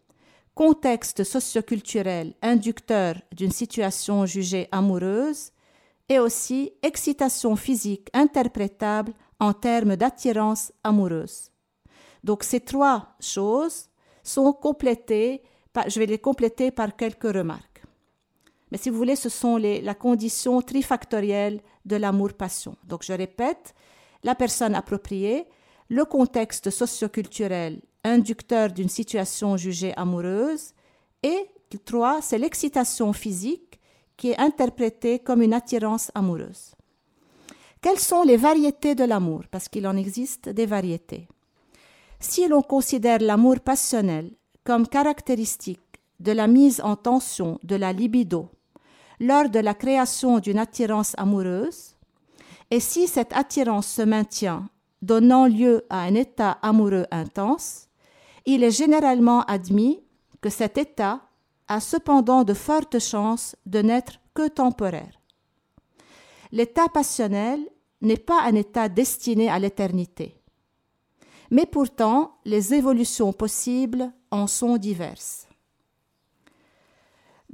contexte 0.53 1.25
socioculturel 1.25 2.33
inducteur 2.41 3.15
d'une 3.33 3.51
situation 3.51 4.25
jugée 4.25 4.69
amoureuse, 4.71 5.51
et 6.07 6.17
aussi 6.19 6.71
excitation 6.81 7.57
physique 7.57 8.07
interprétable 8.13 9.11
en 9.41 9.51
termes 9.51 9.97
d'attirance 9.97 10.71
amoureuse. 10.81 11.51
Donc 12.23 12.45
ces 12.45 12.61
trois 12.61 13.17
choses 13.19 13.89
sont 14.23 14.53
complétées, 14.53 15.41
je 15.87 15.99
vais 15.99 16.05
les 16.05 16.19
compléter 16.19 16.71
par 16.71 16.95
quelques 16.95 17.23
remarques. 17.23 17.74
Mais 18.71 18.77
si 18.77 18.89
vous 18.89 18.97
voulez, 18.97 19.15
ce 19.15 19.29
sont 19.29 19.57
la 19.57 19.93
condition 19.93 20.61
trifactorielle 20.61 21.61
de 21.85 21.95
l'amour-passion. 21.95 22.75
Donc 22.83 23.03
je 23.03 23.13
répète, 23.13 23.73
la 24.23 24.35
personne 24.35 24.75
appropriée, 24.75 25.45
le 25.89 26.03
contexte 26.05 26.69
socioculturel 26.69 27.81
inducteur 28.03 28.71
d'une 28.71 28.89
situation 28.89 29.57
jugée 29.57 29.93
amoureuse, 29.97 30.73
et 31.23 31.49
trois, 31.83 32.21
c'est 32.21 32.37
l'excitation 32.37 33.11
physique 33.13 33.79
qui 34.15 34.29
est 34.29 34.39
interprétée 34.39 35.19
comme 35.19 35.41
une 35.41 35.53
attirance 35.53 36.11
amoureuse. 36.15 36.73
Quelles 37.81 37.99
sont 37.99 38.23
les 38.23 38.37
variétés 38.37 38.95
de 38.95 39.03
l'amour? 39.03 39.43
Parce 39.51 39.67
qu'il 39.67 39.85
en 39.87 39.97
existe 39.97 40.49
des 40.49 40.65
variétés. 40.65 41.27
Si 42.19 42.47
l'on 42.47 42.61
considère 42.61 43.19
l'amour 43.19 43.59
passionnel 43.59 44.31
comme 44.63 44.87
caractéristique 44.87 45.81
de 46.19 46.31
la 46.31 46.47
mise 46.47 46.81
en 46.81 46.95
tension 46.95 47.59
de 47.63 47.75
la 47.75 47.93
libido 47.93 48.49
lors 49.19 49.49
de 49.49 49.59
la 49.59 49.73
création 49.73 50.39
d'une 50.39 50.59
attirance 50.59 51.13
amoureuse, 51.17 51.95
et 52.71 52.79
si 52.79 53.07
cette 53.07 53.33
attirance 53.33 53.87
se 53.87 54.01
maintient, 54.01 54.67
donnant 55.01 55.47
lieu 55.47 55.85
à 55.89 56.01
un 56.01 56.15
état 56.15 56.57
amoureux 56.61 57.05
intense, 57.11 57.87
il 58.45 58.63
est 58.63 58.71
généralement 58.71 59.43
admis 59.43 60.01
que 60.41 60.49
cet 60.49 60.77
état 60.77 61.21
a 61.67 61.79
cependant 61.79 62.43
de 62.43 62.53
fortes 62.53 62.99
chances 62.99 63.55
de 63.65 63.79
n'être 63.79 64.19
que 64.33 64.47
temporaire. 64.47 65.19
L'état 66.51 66.87
passionnel 66.89 67.59
n'est 68.01 68.17
pas 68.17 68.43
un 68.43 68.55
état 68.55 68.89
destiné 68.89 69.49
à 69.49 69.57
l'éternité. 69.57 70.39
Mais 71.51 71.65
pourtant, 71.65 72.37
les 72.45 72.73
évolutions 72.73 73.33
possibles 73.33 74.11
en 74.31 74.47
sont 74.47 74.77
diverses. 74.77 75.44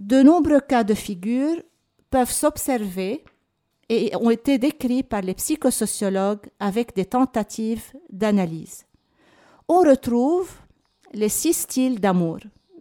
De 0.01 0.24
nombreux 0.24 0.62
cas 0.62 0.84
de 0.84 0.96
figure 0.96 1.62
peuvent 2.10 2.31
s'observer 2.31 3.24
et 3.88 4.12
ont 4.15 4.31
été 4.31 4.58
décrits 4.58 5.03
par 5.03 5.22
les 5.22 5.36
psychosociologues 5.36 6.50
avec 6.60 6.96
des 6.96 7.05
tentatives 7.05 7.93
d'analyse. 8.10 8.88
On 9.67 9.81
retrouve 9.81 10.50
les 11.13 11.29
six 11.29 11.53
styles 11.53 12.00
d'amour, 12.00 12.39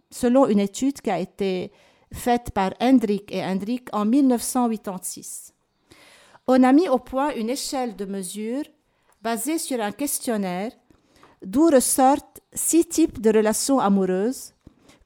selon 0.09 0.47
une 0.47 0.57
étude 0.57 0.99
qui 0.99 1.11
a 1.11 1.19
été 1.19 1.71
faite 2.11 2.49
par 2.55 2.73
Hendrik 2.81 3.31
et 3.31 3.45
Hendrik 3.45 3.89
en 3.93 4.05
1986. 4.05 5.53
On 6.47 6.63
a 6.63 6.73
mis 6.73 6.89
au 6.89 6.97
point 6.97 7.35
une 7.35 7.51
échelle 7.51 7.95
de 7.95 8.05
mesure 8.05 8.63
basée 9.21 9.59
sur 9.59 9.79
un 9.79 9.91
questionnaire 9.91 10.71
d'où 11.43 11.67
ressortent 11.67 12.41
six 12.51 12.85
types 12.85 13.21
de 13.21 13.29
relations 13.29 13.79
amoureuses 13.79 14.55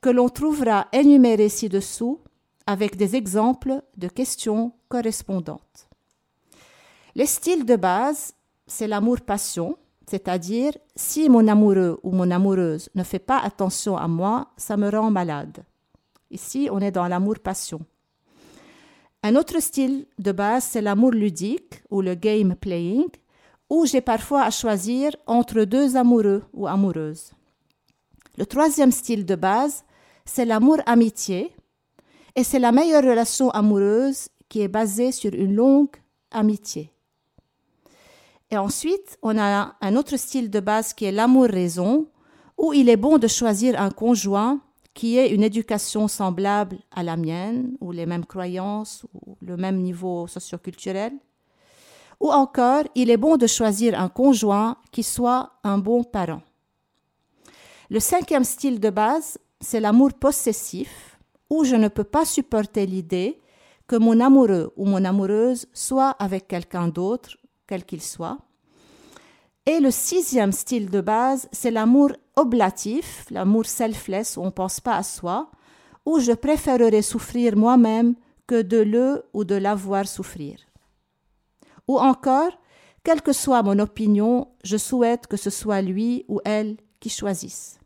que 0.06 0.12
l'on 0.12 0.30
trouvera 0.30 0.86
énumérés 0.94 1.50
ci-dessous 1.50 2.20
avec 2.68 2.96
des 2.96 3.16
exemples 3.16 3.82
de 3.98 4.08
questions 4.08 4.72
correspondantes. 4.88 5.90
Les 7.16 7.26
styles 7.26 7.66
de 7.66 7.76
base, 7.76 8.36
c'est 8.68 8.86
l'amour-passion, 8.86 9.80
c'est-à-dire 10.06 10.74
si 10.96 11.28
mon 11.28 11.48
amoureux 11.48 12.00
ou 12.04 12.12
mon 12.12 12.30
amoureuse 12.30 12.88
ne 12.94 13.02
fait 13.02 13.18
pas 13.18 13.40
attention 13.40 13.98
à 13.98 14.08
moi, 14.08 14.50
ça 14.58 14.78
me 14.78 14.90
rend 14.90 15.10
malade. 15.10 15.64
Ici, 16.30 16.70
on 16.72 16.82
est 16.82 16.92
dans 16.92 17.08
l'amour-passion. 17.08 17.80
Un 19.24 19.36
autre 19.36 19.60
style 19.60 20.06
de 20.20 20.32
base, 20.32 20.66
c'est 20.66 20.84
l'amour 20.84 21.14
ludique 21.14 21.82
ou 21.90 22.02
le 22.02 22.14
game 22.14 22.54
playing, 22.54 23.10
où 23.72 23.88
j'ai 23.88 24.02
parfois 24.02 24.44
à 24.44 24.52
choisir 24.52 25.16
entre 25.26 25.64
deux 25.64 25.98
amoureux 25.98 26.44
ou 26.54 26.68
amoureuses. 26.68 27.32
Le 28.38 28.46
troisième 28.46 28.92
style 28.92 29.26
de 29.26 29.34
base, 29.34 29.84
c'est 30.26 30.46
l'amour-amitié, 30.46 31.52
et 32.36 32.44
c'est 32.44 32.60
la 32.60 32.72
meilleure 32.72 33.04
relation 33.04 33.50
amoureuse 33.52 34.28
qui 34.50 34.62
est 34.62 34.68
basée 34.68 35.12
sur 35.12 35.34
une 35.34 35.56
longue 35.56 35.96
amitié. 36.32 36.92
Et 38.52 38.58
ensuite, 38.58 39.18
on 39.22 39.38
a 39.38 39.76
un 39.82 39.96
autre 39.96 40.18
style 40.18 40.50
de 40.50 40.60
base 40.60 40.94
qui 40.94 41.06
est 41.06 41.12
l'amour-raison, 41.12 42.08
où 42.58 42.74
il 42.74 42.90
est 42.90 42.98
bon 42.98 43.18
de 43.18 43.28
choisir 43.28 43.80
un 43.82 43.90
conjoint 43.90 44.60
qui 44.94 45.18
ait 45.18 45.34
une 45.34 45.44
éducation 45.44 46.08
semblable 46.08 46.78
à 46.92 47.04
la 47.04 47.18
mienne, 47.18 47.76
ou 47.82 47.92
les 47.92 48.06
mêmes 48.06 48.26
croyances, 48.26 49.06
ou 49.14 49.38
le 49.42 49.58
même 49.58 49.82
niveau 49.82 50.28
socioculturel. 50.28 51.14
Ou 52.22 52.32
encore, 52.32 52.84
il 52.96 53.10
est 53.10 53.18
bon 53.18 53.36
de 53.36 53.48
choisir 53.48 54.00
un 54.00 54.08
conjoint 54.08 54.78
qui 54.92 55.04
soit 55.04 55.52
un 55.64 55.78
bon 55.78 56.04
parent. 56.04 56.42
Le 57.90 58.00
cinquième 58.00 58.46
style 58.46 58.80
de 58.80 58.90
base, 58.90 59.38
c'est 59.62 59.80
l'amour 59.80 60.14
possessif, 60.14 61.20
où 61.50 61.64
je 61.64 61.76
ne 61.76 61.88
peux 61.88 62.04
pas 62.04 62.26
supporter 62.26 62.86
l'idée 62.86 63.40
que 63.88 63.96
mon 63.96 64.20
amoureux 64.20 64.74
ou 64.78 64.86
mon 64.86 65.04
amoureuse 65.06 65.68
soit 65.74 66.12
avec 66.12 66.48
quelqu'un 66.48 66.88
d'autre, 66.88 67.38
quel 67.68 67.86
qu'il 67.86 68.02
soit. 68.02 68.38
Et 69.66 69.80
le 69.80 69.92
sixième 69.92 70.52
style 70.52 70.90
de 70.90 71.02
base, 71.02 71.48
c'est 71.52 71.72
l'amour 71.72 72.12
oblatif, 72.36 73.26
l'amour 73.32 73.66
selfless 73.66 74.38
où 74.38 74.42
on 74.42 74.46
ne 74.46 74.50
pense 74.52 74.80
pas 74.80 74.96
à 74.96 75.04
soi, 75.04 75.50
où 76.06 76.20
je 76.20 76.34
préférerais 76.34 77.02
souffrir 77.02 77.56
moi-même 77.56 78.16
que 78.48 78.62
de 78.62 78.78
le 78.78 79.24
ou 79.34 79.44
de 79.44 79.56
l'avoir 79.56 80.08
souffrir. 80.08 80.60
Ou 81.88 81.98
encore, 81.98 82.52
quelle 83.04 83.22
que 83.22 83.34
soit 83.34 83.64
mon 83.64 83.80
opinion, 83.80 84.48
je 84.64 84.78
souhaite 84.78 85.28
que 85.28 85.38
ce 85.38 85.50
soit 85.50 85.82
lui 85.82 86.26
ou 86.28 86.42
elle 86.46 86.78
qui 87.00 87.10
choisisse. 87.10 87.80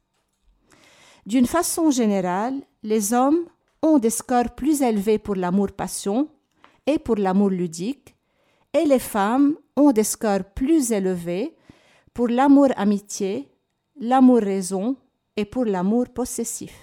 D'une 1.25 1.45
façon 1.45 1.91
générale, 1.91 2.61
les 2.83 3.13
hommes 3.13 3.45
ont 3.81 3.97
des 3.97 4.09
scores 4.09 4.55
plus 4.55 4.81
élevés 4.81 5.19
pour 5.19 5.35
l'amour-passion 5.35 6.29
et 6.85 6.99
pour 6.99 7.15
l'amour 7.15 7.49
ludique, 7.49 8.15
et 8.73 8.85
les 8.85 8.99
femmes 8.99 9.55
ont 9.75 9.91
des 9.91 10.03
scores 10.03 10.43
plus 10.55 10.91
élevés 10.91 11.55
pour 12.13 12.27
l'amour-amitié, 12.27 13.49
l'amour-raison 13.99 14.95
et 15.35 15.45
pour 15.45 15.65
l'amour 15.65 16.05
possessif. 16.09 16.73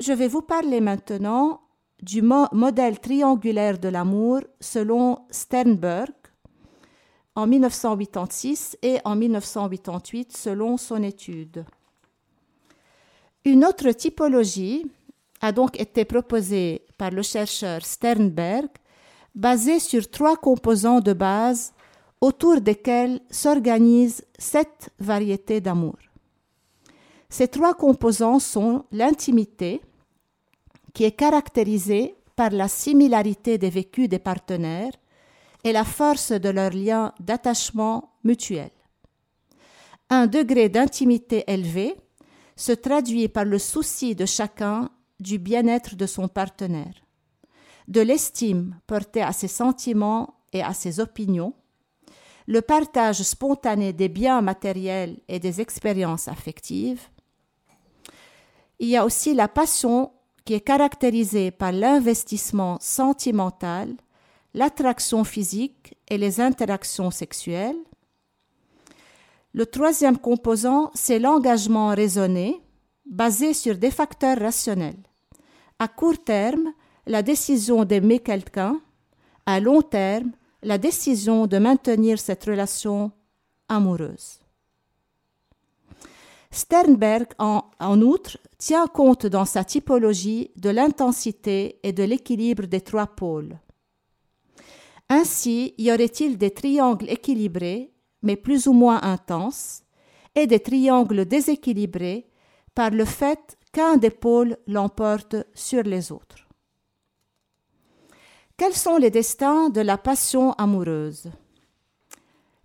Je 0.00 0.12
vais 0.12 0.28
vous 0.28 0.42
parler 0.42 0.80
maintenant 0.80 1.60
du 2.02 2.22
modèle 2.22 2.98
triangulaire 3.00 3.78
de 3.78 3.88
l'amour 3.88 4.40
selon 4.60 5.18
Sternberg 5.30 6.14
en 7.34 7.46
1986 7.46 8.78
et 8.82 8.98
en 9.04 9.16
1988 9.16 10.36
selon 10.36 10.76
son 10.76 11.02
étude. 11.02 11.64
Une 13.44 13.64
autre 13.64 13.90
typologie 13.92 14.84
a 15.40 15.50
donc 15.52 15.80
été 15.80 16.04
proposée 16.04 16.82
par 16.98 17.10
le 17.10 17.22
chercheur 17.22 17.82
Sternberg 17.84 18.68
basée 19.34 19.80
sur 19.80 20.10
trois 20.10 20.36
composants 20.36 21.00
de 21.00 21.14
base 21.14 21.72
autour 22.20 22.60
desquels 22.60 23.20
s'organisent 23.30 24.22
sept 24.38 24.90
variétés 24.98 25.62
d'amour. 25.62 25.96
Ces 27.30 27.48
trois 27.48 27.72
composants 27.72 28.40
sont 28.40 28.84
l'intimité, 28.92 29.80
qui 30.92 31.04
est 31.04 31.12
caractérisée 31.12 32.16
par 32.36 32.50
la 32.50 32.68
similarité 32.68 33.56
des 33.56 33.70
vécus 33.70 34.08
des 34.08 34.18
partenaires 34.18 34.92
et 35.64 35.72
la 35.72 35.84
force 35.84 36.32
de 36.32 36.48
leur 36.50 36.72
lien 36.72 37.14
d'attachement 37.20 38.12
mutuel. 38.22 38.70
Un 40.10 40.26
degré 40.26 40.68
d'intimité 40.68 41.44
élevé 41.46 41.96
se 42.60 42.72
traduit 42.72 43.28
par 43.28 43.46
le 43.46 43.58
souci 43.58 44.14
de 44.14 44.26
chacun 44.26 44.90
du 45.18 45.38
bien-être 45.38 45.96
de 45.96 46.04
son 46.04 46.28
partenaire, 46.28 46.92
de 47.88 48.02
l'estime 48.02 48.78
portée 48.86 49.22
à 49.22 49.32
ses 49.32 49.48
sentiments 49.48 50.34
et 50.52 50.62
à 50.62 50.74
ses 50.74 51.00
opinions, 51.00 51.54
le 52.46 52.60
partage 52.60 53.22
spontané 53.22 53.94
des 53.94 54.10
biens 54.10 54.42
matériels 54.42 55.20
et 55.26 55.38
des 55.38 55.62
expériences 55.62 56.28
affectives. 56.28 57.00
Il 58.78 58.88
y 58.88 58.96
a 58.98 59.06
aussi 59.06 59.32
la 59.32 59.48
passion 59.48 60.12
qui 60.44 60.52
est 60.52 60.60
caractérisée 60.60 61.50
par 61.50 61.72
l'investissement 61.72 62.76
sentimental, 62.78 63.96
l'attraction 64.52 65.24
physique 65.24 65.96
et 66.10 66.18
les 66.18 66.42
interactions 66.42 67.10
sexuelles. 67.10 67.82
Le 69.52 69.66
troisième 69.66 70.18
composant, 70.18 70.90
c'est 70.94 71.18
l'engagement 71.18 71.88
raisonné, 71.88 72.60
basé 73.04 73.52
sur 73.52 73.76
des 73.76 73.90
facteurs 73.90 74.38
rationnels. 74.38 75.02
À 75.78 75.88
court 75.88 76.22
terme, 76.22 76.72
la 77.06 77.22
décision 77.22 77.84
d'aimer 77.84 78.20
quelqu'un, 78.20 78.80
à 79.46 79.58
long 79.58 79.82
terme, 79.82 80.30
la 80.62 80.78
décision 80.78 81.46
de 81.46 81.58
maintenir 81.58 82.18
cette 82.18 82.44
relation 82.44 83.10
amoureuse. 83.68 84.38
Sternberg, 86.52 87.28
en, 87.38 88.02
outre, 88.02 88.38
tient 88.58 88.86
compte 88.86 89.26
dans 89.26 89.44
sa 89.44 89.64
typologie 89.64 90.50
de 90.56 90.70
l'intensité 90.70 91.78
et 91.82 91.92
de 91.92 92.02
l'équilibre 92.02 92.66
des 92.66 92.80
trois 92.80 93.06
pôles. 93.06 93.58
Ainsi, 95.08 95.74
y 95.78 95.90
aurait-il 95.90 96.38
des 96.38 96.50
triangles 96.50 97.08
équilibrés, 97.08 97.89
mais 98.22 98.36
plus 98.36 98.66
ou 98.66 98.72
moins 98.72 99.02
intenses, 99.02 99.82
et 100.34 100.46
des 100.46 100.60
triangles 100.60 101.24
déséquilibrés 101.24 102.28
par 102.74 102.90
le 102.90 103.04
fait 103.04 103.58
qu'un 103.72 103.96
des 103.96 104.10
pôles 104.10 104.56
l'emporte 104.66 105.36
sur 105.54 105.82
les 105.82 106.12
autres. 106.12 106.48
Quels 108.56 108.76
sont 108.76 108.96
les 108.96 109.10
destins 109.10 109.70
de 109.70 109.80
la 109.80 109.96
passion 109.96 110.52
amoureuse? 110.52 111.30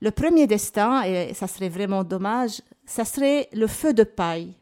Le 0.01 0.11
premier 0.11 0.45
destin, 0.45 1.03
et 1.03 1.33
ça 1.33 1.47
serait 1.47 1.69
vraiment 1.69 2.03
dommage, 2.03 2.61
ça 2.85 3.05
serait 3.05 3.47
le 3.53 3.67
feu 3.67 3.93
de 3.93 4.03
paille, 4.03 4.53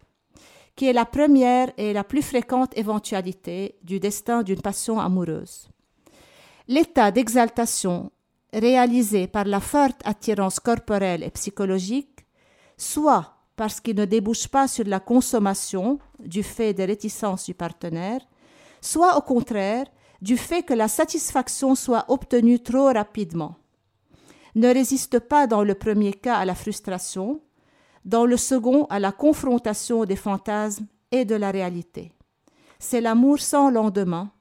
qui 0.76 0.86
est 0.86 0.94
la 0.94 1.06
première 1.06 1.72
et 1.78 1.92
la 1.92 2.04
plus 2.04 2.22
fréquente 2.22 2.78
éventualité 2.78 3.76
du 3.84 4.00
destin 4.00 4.44
d'une 4.44 4.62
passion 4.62 5.00
amoureuse. 5.00 5.68
L'état 6.68 7.12
d'exaltation 7.12 8.12
réalisé 8.54 9.28
par 9.28 9.46
la 9.46 9.60
forte 9.60 10.02
attirance 10.06 10.60
corporelle 10.60 11.24
et 11.24 11.32
psychologique, 11.32 12.26
soit 12.78 13.34
parce 13.56 13.82
qu'il 13.82 13.96
ne 13.96 14.06
débouche 14.06 14.48
pas 14.48 14.68
sur 14.68 14.86
la 14.86 15.00
consommation 15.00 16.00
du 16.20 16.44
fait 16.44 16.74
des 16.74 16.86
réticences 16.86 17.46
du 17.46 17.54
partenaire, 17.54 18.22
soit 18.82 19.18
au 19.18 19.22
contraire 19.22 19.86
du 20.22 20.38
fait 20.38 20.64
que 20.64 20.74
la 20.74 20.88
satisfaction 20.88 21.76
soit 21.76 22.06
obtenue 22.08 22.60
trop 22.60 22.92
rapidement. 22.94 23.56
Ne 24.56 24.68
résiste 24.74 25.20
pas 25.20 25.48
dans 25.48 25.64
le 25.64 25.76
premier 25.76 26.14
cas 26.14 26.38
à 26.38 26.46
la 26.46 26.56
frustration, 26.56 27.42
dans 28.06 28.26
le 28.26 28.38
second 28.38 28.86
à 28.90 29.00
la 29.00 29.12
confrontation 29.12 30.06
des 30.06 30.16
fantasmes 30.16 30.86
et 31.12 31.26
de 31.26 31.36
la 31.36 31.52
réalité. 31.52 32.12
C'est 32.80 33.02
l'amour 33.02 33.40
sans 33.40 33.70
lendemain. 33.70 34.32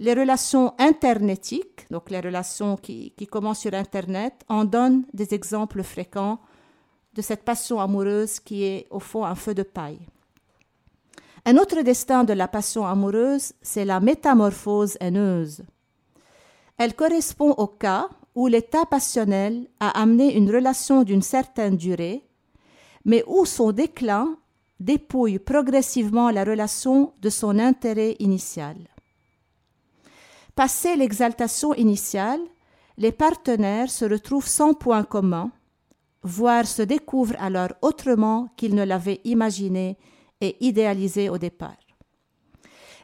Les 0.00 0.14
relations 0.14 0.72
internetiques, 0.78 1.86
donc 1.90 2.08
les 2.08 2.20
relations 2.20 2.78
qui, 2.78 3.12
qui 3.18 3.26
commencent 3.26 3.60
sur 3.60 3.74
Internet, 3.74 4.32
en 4.48 4.64
donnent 4.64 5.04
des 5.12 5.34
exemples 5.34 5.82
fréquents 5.82 6.40
de 7.12 7.20
cette 7.20 7.44
passion 7.44 7.80
amoureuse 7.80 8.40
qui 8.40 8.64
est 8.64 8.86
au 8.90 8.98
fond 8.98 9.26
un 9.26 9.34
feu 9.34 9.52
de 9.52 9.62
paille. 9.62 10.00
Un 11.44 11.58
autre 11.58 11.82
destin 11.82 12.24
de 12.24 12.32
la 12.32 12.48
passion 12.48 12.86
amoureuse, 12.86 13.52
c'est 13.60 13.84
la 13.84 14.00
métamorphose 14.00 14.96
haineuse. 15.00 15.64
Elle 16.78 16.94
correspond 16.94 17.50
au 17.58 17.66
cas 17.66 18.08
où 18.34 18.46
l'état 18.46 18.86
passionnel 18.86 19.68
a 19.80 20.00
amené 20.00 20.34
une 20.34 20.50
relation 20.50 21.02
d'une 21.02 21.20
certaine 21.20 21.76
durée, 21.76 22.24
mais 23.04 23.22
où 23.26 23.44
son 23.44 23.70
déclin 23.70 24.38
dépouille 24.78 25.38
progressivement 25.38 26.30
la 26.30 26.44
relation 26.44 27.12
de 27.20 27.28
son 27.28 27.58
intérêt 27.58 28.16
initial. 28.18 28.76
Passé 30.60 30.94
l'exaltation 30.94 31.72
initiale, 31.72 32.42
les 32.98 33.12
partenaires 33.12 33.88
se 33.88 34.04
retrouvent 34.04 34.46
sans 34.46 34.74
point 34.74 35.04
commun, 35.04 35.50
voire 36.22 36.66
se 36.66 36.82
découvrent 36.82 37.40
alors 37.40 37.70
autrement 37.80 38.50
qu'ils 38.58 38.74
ne 38.74 38.84
l'avaient 38.84 39.22
imaginé 39.24 39.96
et 40.42 40.62
idéalisé 40.62 41.30
au 41.30 41.38
départ. 41.38 41.80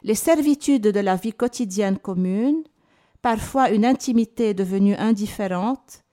Les 0.03 0.13
servitudes 0.13 0.83
de 0.83 0.99
la 0.99 1.15
vie 1.15 1.33
quotidienne 1.33 1.97
commune, 1.97 2.61
parfois 3.23 3.71
une 3.71 3.87
intimité 3.87 4.53
devenue 4.53 4.93
indifférente, 4.93 6.03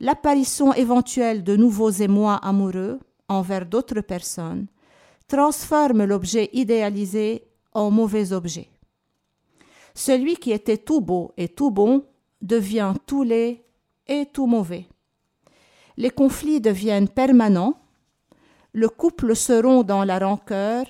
l'apparition 0.00 0.74
éventuelle 0.74 1.42
de 1.42 1.56
nouveaux 1.56 1.88
émois 1.88 2.36
amoureux 2.42 3.00
envers 3.26 3.64
d'autres 3.64 4.02
personnes, 4.02 4.66
transforment 5.28 6.04
l'objet 6.04 6.50
idéalisé 6.52 7.46
en 7.72 7.90
mauvais 7.90 8.34
objet. 8.34 8.68
Celui 10.06 10.36
qui 10.36 10.50
était 10.50 10.78
tout 10.78 11.02
beau 11.02 11.34
et 11.36 11.48
tout 11.48 11.70
bon 11.70 12.06
devient 12.40 12.94
tout 13.04 13.22
laid 13.22 13.62
et 14.06 14.24
tout 14.32 14.46
mauvais. 14.46 14.86
Les 15.98 16.08
conflits 16.08 16.58
deviennent 16.58 17.06
permanents 17.06 17.74
le 18.72 18.88
couple 18.88 19.36
se 19.36 19.52
rompt 19.52 19.86
dans 19.86 20.04
la 20.04 20.18
rancœur, 20.18 20.86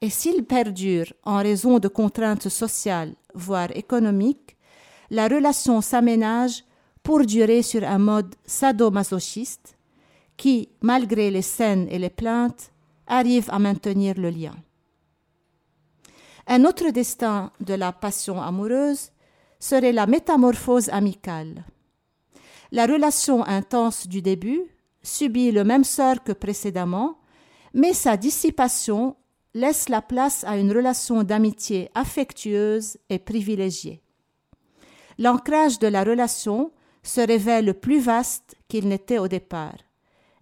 et 0.00 0.08
s'il 0.08 0.44
perdure 0.44 1.12
en 1.24 1.38
raison 1.38 1.80
de 1.80 1.88
contraintes 1.88 2.48
sociales, 2.48 3.14
voire 3.34 3.74
économiques, 3.74 4.56
la 5.10 5.26
relation 5.26 5.80
s'aménage 5.80 6.62
pour 7.02 7.26
durer 7.26 7.62
sur 7.62 7.82
un 7.82 7.98
mode 7.98 8.36
sadomasochiste 8.46 9.76
qui, 10.36 10.68
malgré 10.80 11.28
les 11.28 11.42
scènes 11.42 11.88
et 11.90 11.98
les 11.98 12.10
plaintes, 12.10 12.70
arrive 13.08 13.48
à 13.50 13.58
maintenir 13.58 14.14
le 14.16 14.30
lien. 14.30 14.54
Un 16.46 16.64
autre 16.64 16.90
destin 16.90 17.52
de 17.60 17.74
la 17.74 17.92
passion 17.92 18.40
amoureuse 18.40 19.12
serait 19.58 19.92
la 19.92 20.06
métamorphose 20.06 20.90
amicale. 20.90 21.64
La 22.70 22.86
relation 22.86 23.44
intense 23.46 24.06
du 24.08 24.20
début 24.20 24.62
subit 25.02 25.52
le 25.52 25.64
même 25.64 25.84
sort 25.84 26.22
que 26.22 26.32
précédemment, 26.32 27.18
mais 27.72 27.94
sa 27.94 28.16
dissipation 28.16 29.16
laisse 29.54 29.88
la 29.88 30.02
place 30.02 30.44
à 30.44 30.58
une 30.58 30.72
relation 30.72 31.22
d'amitié 31.22 31.90
affectueuse 31.94 32.98
et 33.08 33.18
privilégiée. 33.18 34.02
L'ancrage 35.18 35.78
de 35.78 35.86
la 35.86 36.04
relation 36.04 36.72
se 37.02 37.20
révèle 37.20 37.74
plus 37.74 38.00
vaste 38.00 38.56
qu'il 38.68 38.88
n'était 38.88 39.18
au 39.18 39.28
départ, 39.28 39.76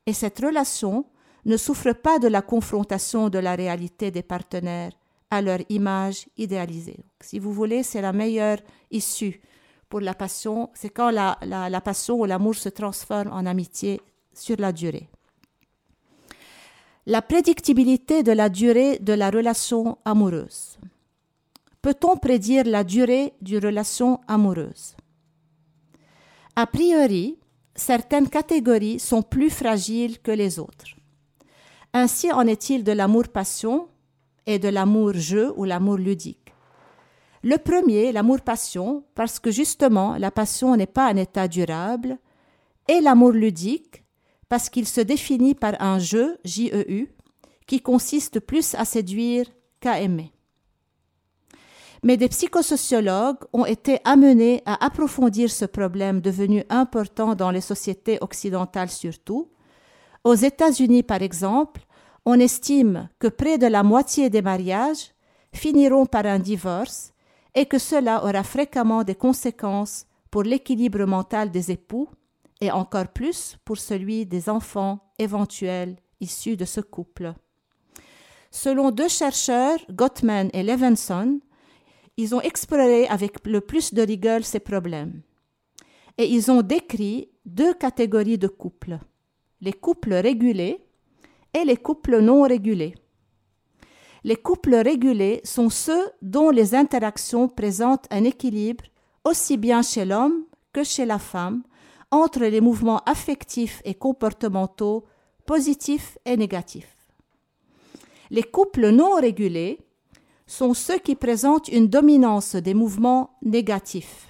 et 0.06 0.12
cette 0.12 0.40
relation 0.40 1.04
ne 1.44 1.56
souffre 1.56 1.92
pas 1.92 2.18
de 2.18 2.28
la 2.28 2.42
confrontation 2.42 3.28
de 3.28 3.38
la 3.38 3.54
réalité 3.54 4.10
des 4.10 4.22
partenaires 4.22 4.92
à 5.32 5.40
leur 5.40 5.60
image 5.70 6.26
idéalisée. 6.36 6.98
Si 7.22 7.38
vous 7.38 7.54
voulez, 7.54 7.82
c'est 7.82 8.02
la 8.02 8.12
meilleure 8.12 8.58
issue 8.90 9.40
pour 9.88 10.00
la 10.00 10.12
passion, 10.12 10.68
c'est 10.74 10.90
quand 10.90 11.10
la, 11.10 11.38
la 11.42 11.80
passion 11.80 12.20
ou 12.20 12.26
l'amour 12.26 12.54
se 12.54 12.68
transforme 12.68 13.32
en 13.32 13.46
amitié 13.46 14.02
sur 14.34 14.56
la 14.58 14.72
durée. 14.72 15.08
La 17.06 17.22
prédictibilité 17.22 18.22
de 18.22 18.32
la 18.32 18.50
durée 18.50 18.98
de 18.98 19.14
la 19.14 19.30
relation 19.30 19.96
amoureuse. 20.04 20.78
Peut-on 21.80 22.18
prédire 22.18 22.64
la 22.66 22.84
durée 22.84 23.32
d'une 23.40 23.64
relation 23.64 24.20
amoureuse? 24.28 24.94
A 26.56 26.66
priori, 26.66 27.38
certaines 27.74 28.28
catégories 28.28 28.98
sont 28.98 29.22
plus 29.22 29.48
fragiles 29.48 30.18
que 30.20 30.30
les 30.30 30.58
autres. 30.58 30.94
Ainsi 31.94 32.30
en 32.30 32.46
est-il 32.46 32.84
de 32.84 32.92
l'amour-passion 32.92 33.88
et 34.46 34.58
de 34.58 34.68
l'amour-jeu 34.68 35.52
ou 35.56 35.64
l'amour 35.64 35.96
ludique. 35.96 36.54
Le 37.42 37.56
premier, 37.58 38.12
l'amour-passion, 38.12 39.04
parce 39.14 39.38
que 39.38 39.50
justement 39.50 40.16
la 40.16 40.30
passion 40.30 40.76
n'est 40.76 40.86
pas 40.86 41.08
un 41.08 41.16
état 41.16 41.48
durable, 41.48 42.18
et 42.88 43.00
l'amour 43.00 43.32
ludique, 43.32 44.04
parce 44.48 44.68
qu'il 44.68 44.86
se 44.86 45.00
définit 45.00 45.54
par 45.54 45.80
un 45.80 45.98
jeu, 45.98 46.38
JEU, 46.44 47.08
qui 47.66 47.80
consiste 47.80 48.40
plus 48.40 48.74
à 48.74 48.84
séduire 48.84 49.46
qu'à 49.80 50.00
aimer. 50.00 50.32
Mais 52.04 52.16
des 52.16 52.28
psychosociologues 52.28 53.44
ont 53.52 53.64
été 53.64 53.98
amenés 54.04 54.62
à 54.66 54.84
approfondir 54.84 55.50
ce 55.50 55.64
problème 55.64 56.20
devenu 56.20 56.64
important 56.68 57.34
dans 57.34 57.50
les 57.50 57.60
sociétés 57.60 58.18
occidentales 58.20 58.90
surtout, 58.90 59.48
aux 60.24 60.34
États-Unis, 60.34 61.02
par 61.02 61.22
exemple, 61.22 61.80
on 62.24 62.38
estime 62.38 63.08
que 63.18 63.28
près 63.28 63.58
de 63.58 63.66
la 63.66 63.82
moitié 63.82 64.30
des 64.30 64.42
mariages 64.42 65.12
finiront 65.52 66.06
par 66.06 66.26
un 66.26 66.38
divorce 66.38 67.12
et 67.54 67.66
que 67.66 67.78
cela 67.78 68.24
aura 68.24 68.42
fréquemment 68.42 69.04
des 69.04 69.14
conséquences 69.14 70.06
pour 70.30 70.42
l'équilibre 70.42 71.04
mental 71.04 71.50
des 71.50 71.70
époux 71.70 72.08
et 72.60 72.70
encore 72.70 73.08
plus 73.08 73.56
pour 73.64 73.76
celui 73.76 74.24
des 74.24 74.48
enfants 74.48 75.00
éventuels 75.18 75.96
issus 76.20 76.56
de 76.56 76.64
ce 76.64 76.80
couple. 76.80 77.34
Selon 78.50 78.90
deux 78.90 79.08
chercheurs, 79.08 79.78
Gottman 79.90 80.48
et 80.52 80.62
Levinson, 80.62 81.40
ils 82.16 82.34
ont 82.34 82.40
exploré 82.40 83.06
avec 83.08 83.46
le 83.46 83.60
plus 83.60 83.92
de 83.92 84.02
rigueur 84.02 84.44
ces 84.44 84.60
problèmes. 84.60 85.22
Et 86.18 86.26
ils 86.26 86.50
ont 86.50 86.62
décrit 86.62 87.30
deux 87.44 87.74
catégories 87.74 88.38
de 88.38 88.48
couples 88.48 88.98
les 89.62 89.72
couples 89.72 90.14
régulés 90.14 90.84
et 91.54 91.64
les 91.64 91.76
couples 91.76 92.20
non 92.20 92.42
régulés. 92.42 92.94
Les 94.24 94.36
couples 94.36 94.76
régulés 94.76 95.40
sont 95.44 95.68
ceux 95.68 96.10
dont 96.22 96.50
les 96.50 96.74
interactions 96.74 97.48
présentent 97.48 98.06
un 98.10 98.24
équilibre 98.24 98.84
aussi 99.24 99.56
bien 99.56 99.82
chez 99.82 100.04
l'homme 100.04 100.44
que 100.72 100.84
chez 100.84 101.04
la 101.04 101.18
femme 101.18 101.62
entre 102.10 102.40
les 102.40 102.60
mouvements 102.60 103.02
affectifs 103.06 103.80
et 103.84 103.94
comportementaux 103.94 105.04
positifs 105.46 106.18
et 106.24 106.36
négatifs. 106.36 106.96
Les 108.30 108.42
couples 108.42 108.90
non 108.90 109.16
régulés 109.16 109.80
sont 110.46 110.74
ceux 110.74 110.98
qui 110.98 111.16
présentent 111.16 111.68
une 111.68 111.88
dominance 111.88 112.56
des 112.56 112.74
mouvements 112.74 113.36
négatifs. 113.42 114.28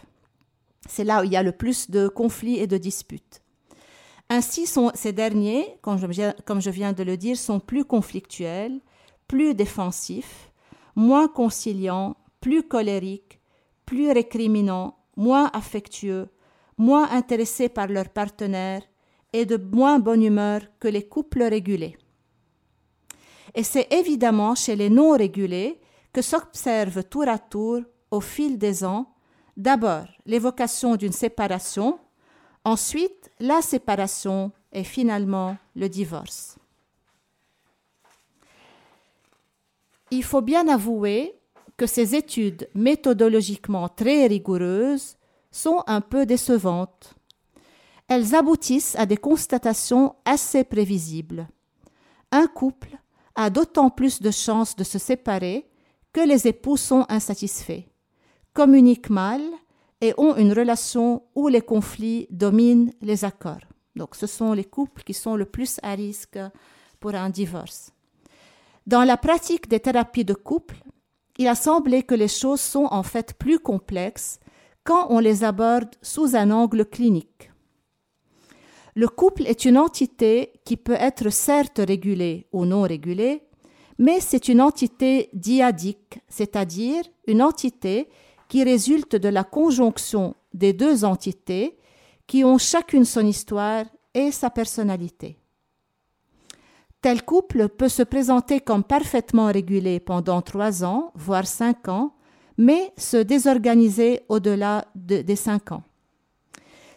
C'est 0.88 1.04
là 1.04 1.20
où 1.20 1.24
il 1.24 1.32
y 1.32 1.36
a 1.36 1.42
le 1.42 1.52
plus 1.52 1.90
de 1.90 2.08
conflits 2.08 2.58
et 2.58 2.66
de 2.66 2.78
disputes. 2.78 3.42
Ainsi, 4.34 4.66
ces 4.94 5.12
derniers, 5.12 5.76
comme 5.82 5.98
je, 5.98 6.70
viens 6.70 6.92
de 6.94 7.02
le 7.02 7.18
dire, 7.18 7.36
sont 7.36 7.60
plus 7.60 7.84
conflictuels, 7.84 8.80
plus 9.28 9.54
défensifs, 9.54 10.50
moins 10.96 11.28
conciliants, 11.28 12.16
plus 12.40 12.62
colériques, 12.62 13.40
plus 13.84 14.10
récriminants, 14.10 14.96
moins 15.18 15.50
affectueux, 15.52 16.30
moins 16.78 17.10
intéressés 17.10 17.68
par 17.68 17.88
leur 17.88 18.08
partenaire 18.08 18.80
et 19.34 19.44
de 19.44 19.58
moins 19.58 19.98
bonne 19.98 20.22
humeur 20.22 20.62
que 20.80 20.88
les 20.88 21.06
couples 21.06 21.42
régulés. 21.42 21.98
Et 23.54 23.64
c'est 23.64 23.92
évidemment 23.92 24.54
chez 24.54 24.76
les 24.76 24.88
non 24.88 25.10
régulés 25.10 25.78
que 26.10 26.22
s'observe 26.22 27.04
tour 27.04 27.28
à 27.28 27.38
tour, 27.38 27.82
au 28.10 28.22
fil 28.22 28.56
des 28.56 28.82
ans, 28.82 29.12
d'abord 29.58 30.06
l'évocation 30.24 30.96
d'une 30.96 31.12
séparation, 31.12 31.98
Ensuite, 32.64 33.30
la 33.40 33.60
séparation 33.60 34.52
et 34.72 34.84
finalement 34.84 35.56
le 35.74 35.88
divorce. 35.88 36.56
Il 40.10 40.22
faut 40.22 40.42
bien 40.42 40.68
avouer 40.68 41.34
que 41.76 41.86
ces 41.86 42.14
études 42.14 42.68
méthodologiquement 42.74 43.88
très 43.88 44.26
rigoureuses 44.26 45.16
sont 45.50 45.82
un 45.86 46.00
peu 46.00 46.26
décevantes. 46.26 47.14
Elles 48.08 48.34
aboutissent 48.34 48.94
à 48.96 49.06
des 49.06 49.16
constatations 49.16 50.14
assez 50.24 50.64
prévisibles. 50.64 51.48
Un 52.30 52.46
couple 52.46 52.98
a 53.34 53.50
d'autant 53.50 53.90
plus 53.90 54.20
de 54.20 54.30
chances 54.30 54.76
de 54.76 54.84
se 54.84 54.98
séparer 54.98 55.66
que 56.12 56.20
les 56.20 56.46
époux 56.46 56.76
sont 56.76 57.06
insatisfaits, 57.08 57.84
communiquent 58.52 59.10
mal 59.10 59.40
et 60.02 60.12
ont 60.18 60.36
une 60.36 60.52
relation 60.52 61.22
où 61.34 61.48
les 61.48 61.62
conflits 61.62 62.26
dominent 62.28 62.92
les 63.00 63.24
accords. 63.24 63.64
Donc 63.94 64.16
ce 64.16 64.26
sont 64.26 64.52
les 64.52 64.64
couples 64.64 65.04
qui 65.04 65.14
sont 65.14 65.36
le 65.36 65.46
plus 65.46 65.78
à 65.82 65.94
risque 65.94 66.38
pour 66.98 67.14
un 67.14 67.30
divorce. 67.30 67.92
Dans 68.86 69.04
la 69.04 69.16
pratique 69.16 69.68
des 69.68 69.78
thérapies 69.78 70.24
de 70.24 70.34
couple, 70.34 70.76
il 71.38 71.46
a 71.46 71.54
semblé 71.54 72.02
que 72.02 72.16
les 72.16 72.28
choses 72.28 72.60
sont 72.60 72.88
en 72.90 73.04
fait 73.04 73.34
plus 73.34 73.60
complexes 73.60 74.40
quand 74.82 75.06
on 75.10 75.20
les 75.20 75.44
aborde 75.44 75.94
sous 76.02 76.34
un 76.34 76.50
angle 76.50 76.84
clinique. 76.84 77.50
Le 78.96 79.08
couple 79.08 79.46
est 79.46 79.64
une 79.64 79.78
entité 79.78 80.52
qui 80.64 80.76
peut 80.76 80.98
être 80.98 81.30
certes 81.30 81.80
régulée 81.86 82.48
ou 82.52 82.66
non 82.66 82.82
régulée, 82.82 83.42
mais 83.98 84.20
c'est 84.20 84.48
une 84.48 84.60
entité 84.60 85.30
diadique, 85.32 86.18
c'est-à-dire 86.28 87.04
une 87.28 87.40
entité 87.40 88.08
qui 88.52 88.64
résulte 88.64 89.16
de 89.16 89.30
la 89.30 89.44
conjonction 89.44 90.34
des 90.52 90.74
deux 90.74 91.06
entités 91.06 91.78
qui 92.26 92.44
ont 92.44 92.58
chacune 92.58 93.06
son 93.06 93.26
histoire 93.26 93.86
et 94.12 94.30
sa 94.30 94.50
personnalité. 94.50 95.38
Tel 97.00 97.24
couple 97.24 97.70
peut 97.70 97.88
se 97.88 98.02
présenter 98.02 98.60
comme 98.60 98.84
parfaitement 98.84 99.46
régulé 99.46 100.00
pendant 100.00 100.42
trois 100.42 100.84
ans, 100.84 101.12
voire 101.14 101.46
cinq 101.46 101.88
ans, 101.88 102.14
mais 102.58 102.92
se 102.98 103.16
désorganiser 103.16 104.20
au-delà 104.28 104.84
des 104.94 105.36
cinq 105.36 105.72
ans. 105.72 105.84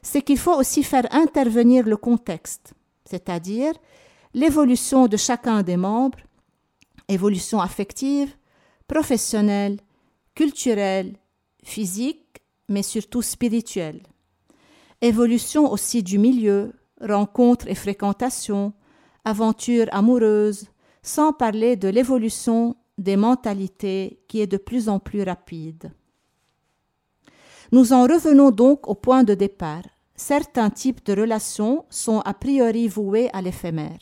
C'est 0.02 0.24
qu'il 0.24 0.38
faut 0.38 0.60
aussi 0.60 0.84
faire 0.84 1.08
intervenir 1.12 1.88
le 1.88 1.96
contexte, 1.96 2.74
c'est-à-dire 3.06 3.72
l'évolution 4.34 5.08
de 5.08 5.16
chacun 5.16 5.64
des 5.64 5.78
membres, 5.78 6.20
évolution 7.08 7.62
affective, 7.62 8.36
professionnelle, 8.90 9.80
culturelle, 10.36 11.16
physique, 11.66 12.42
mais 12.70 12.84
surtout 12.84 13.22
spirituelle. 13.22 14.04
Évolution 15.02 15.70
aussi 15.70 16.04
du 16.04 16.18
milieu, 16.18 16.72
rencontres 17.02 17.68
et 17.68 17.76
fréquentations, 17.76 18.74
aventures 19.26 19.88
amoureuses, 19.92 20.68
sans 21.02 21.34
parler 21.34 21.76
de 21.76 21.90
l'évolution 21.90 22.78
des 22.98 23.18
mentalités 23.18 24.20
qui 24.28 24.40
est 24.40 24.48
de 24.48 24.58
plus 24.58 24.88
en 24.88 25.00
plus 25.00 25.24
rapide. 25.24 25.92
Nous 27.72 27.92
en 27.92 28.04
revenons 28.04 28.52
donc 28.52 28.88
au 28.88 28.96
point 28.96 29.24
de 29.24 29.34
départ. 29.34 29.84
Certains 30.16 30.70
types 30.70 31.06
de 31.06 31.20
relations 31.20 31.84
sont 31.90 32.20
a 32.20 32.34
priori 32.34 32.88
voués 32.88 33.30
à 33.34 33.42
l'éphémère. 33.42 34.00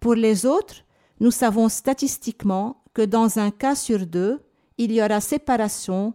Pour 0.00 0.14
les 0.14 0.46
autres, 0.46 0.82
nous 1.20 1.30
savons 1.30 1.68
statistiquement 1.68 2.82
que 2.92 3.02
dans 3.02 3.38
un 3.38 3.50
cas 3.50 3.76
sur 3.76 4.04
deux, 4.06 4.40
il 4.78 4.90
y 4.90 5.02
aura 5.02 5.20
séparation 5.20 6.14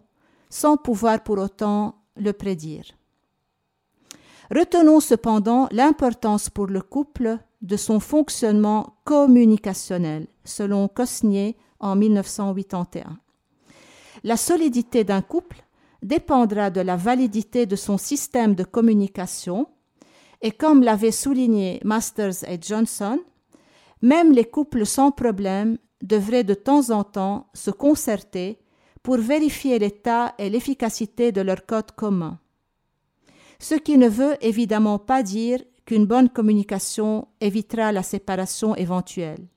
sans 0.50 0.78
pouvoir 0.78 1.24
pour 1.24 1.38
autant 1.38 1.96
le 2.16 2.34
prédire. 2.34 2.86
Retenons 4.50 5.00
cependant 5.00 5.68
l'importance 5.72 6.50
pour 6.50 6.68
le 6.68 6.82
couple 6.82 7.38
de 7.62 7.76
son 7.76 8.00
fonctionnement 8.00 8.98
communicationnel, 9.04 10.28
selon 10.46 10.88
Cosnier 10.88 11.58
en 11.80 11.96
1981. 11.96 13.18
La 14.24 14.38
solidité 14.38 15.04
d'un 15.04 15.22
couple 15.22 15.64
dépendra 16.02 16.70
de 16.70 16.82
la 16.82 16.96
validité 16.96 17.66
de 17.66 17.76
son 17.76 17.98
système 17.98 18.56
de 18.56 18.64
communication 18.64 19.68
et 20.42 20.52
comme 20.52 20.84
l'avaient 20.84 21.12
souligné 21.12 21.80
Masters 21.84 22.44
et 22.48 22.60
Johnson, 22.62 23.20
même 24.02 24.32
les 24.32 24.46
couples 24.46 24.86
sans 24.86 25.12
problème 25.12 25.78
devraient 26.04 26.44
de 26.44 26.54
temps 26.54 26.92
en 26.92 27.04
temps 27.04 27.48
se 27.54 27.72
concerter 27.72 28.60
pour 29.08 29.20
vérifier 29.20 29.80
l'état 29.80 30.36
et 30.38 30.50
l'efficacité 30.50 31.32
de 31.32 31.40
leur 31.40 31.66
code 31.66 31.92
commun. 31.94 32.40
Ce 33.58 33.76
qui 33.76 33.98
ne 33.98 34.10
veut 34.10 34.36
évidemment 34.42 35.00
pas 35.00 35.24
dire 35.24 35.62
qu'une 35.86 36.06
bonne 36.06 36.28
communication 36.28 37.30
évitera 37.40 37.94
la 37.94 38.04
séparation 38.04 38.76
éventuelle, 38.76 39.48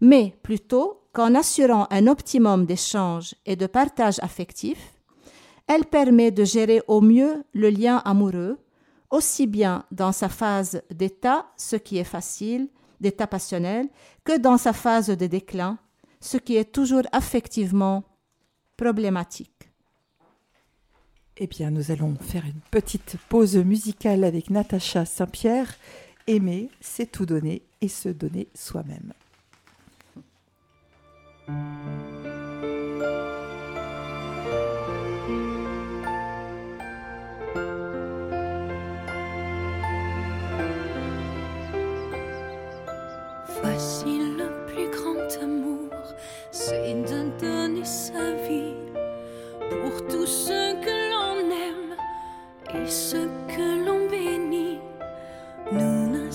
mais 0.00 0.36
plutôt 0.44 1.08
qu'en 1.12 1.34
assurant 1.34 1.88
un 1.90 2.06
optimum 2.06 2.66
d'échange 2.66 3.34
et 3.46 3.56
de 3.56 3.66
partage 3.66 4.20
affectif, 4.22 4.78
elle 5.66 5.86
permet 5.86 6.30
de 6.30 6.44
gérer 6.44 6.80
au 6.86 7.00
mieux 7.00 7.42
le 7.52 7.70
lien 7.70 7.96
amoureux, 8.04 8.58
aussi 9.10 9.48
bien 9.48 9.82
dans 9.90 10.12
sa 10.12 10.28
phase 10.28 10.82
d'état, 10.94 11.46
ce 11.56 11.74
qui 11.74 11.98
est 11.98 12.04
facile, 12.04 12.68
d'état 13.00 13.26
passionnel, 13.26 13.88
que 14.22 14.38
dans 14.38 14.56
sa 14.56 14.72
phase 14.72 15.08
de 15.08 15.26
déclin, 15.26 15.78
ce 16.20 16.36
qui 16.36 16.54
est 16.54 16.72
toujours 16.72 17.02
affectivement 17.10 18.04
problématique. 18.76 19.50
Eh 21.36 21.46
bien, 21.48 21.70
nous 21.70 21.90
allons 21.90 22.14
faire 22.14 22.44
une 22.44 22.60
petite 22.70 23.16
pause 23.28 23.56
musicale 23.56 24.22
avec 24.22 24.50
Natacha 24.50 25.04
Saint-Pierre. 25.04 25.74
Aimer, 26.26 26.70
c'est 26.80 27.10
tout 27.10 27.26
donner 27.26 27.62
et 27.80 27.88
se 27.88 28.08
donner 28.08 28.48
soi-même. 28.54 29.12
Voici 43.60 44.23
c'est 46.56 46.94
de 47.02 47.36
donner 47.40 47.84
sa 47.84 48.30
vie 48.46 48.74
pour 49.70 50.06
tous 50.06 50.26
ceux 50.26 50.74
que 50.84 51.10
l'on 51.10 51.50
aime 51.50 51.96
et 52.72 52.88
ceux 52.88 53.28
que 53.48 53.84
l'on 53.84 54.08
bénit. 54.08 54.78
Nous 55.72 56.10
ne 56.10 56.30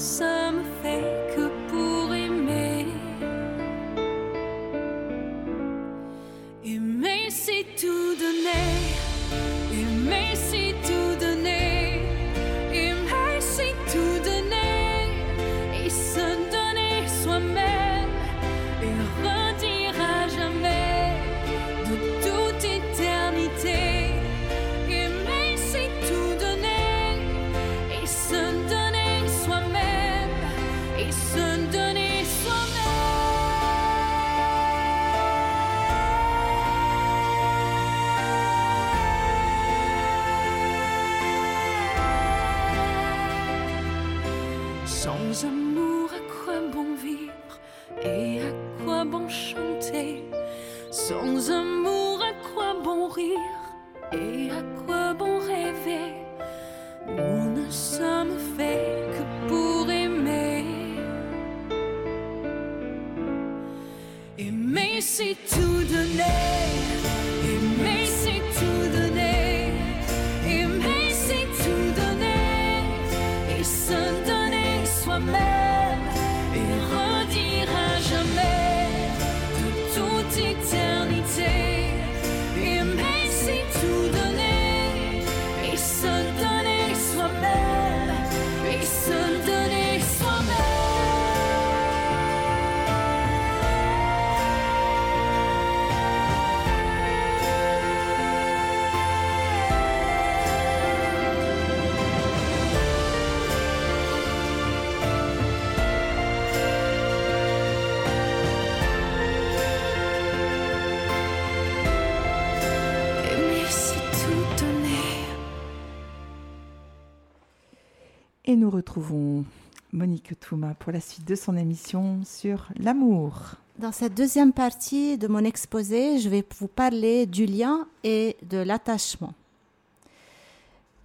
nous 118.59 118.69
retrouvons 118.69 119.45
Monique 119.93 120.37
Touma 120.37 120.73
pour 120.73 120.91
la 120.91 120.99
suite 120.99 121.25
de 121.25 121.35
son 121.35 121.55
émission 121.55 122.19
sur 122.25 122.67
l'amour. 122.75 123.55
Dans 123.77 123.93
cette 123.93 124.13
deuxième 124.13 124.51
partie 124.51 125.17
de 125.17 125.27
mon 125.27 125.45
exposé, 125.45 126.19
je 126.19 126.27
vais 126.27 126.43
vous 126.59 126.67
parler 126.67 127.25
du 127.25 127.45
lien 127.45 127.87
et 128.03 128.35
de 128.43 128.57
l'attachement. 128.57 129.33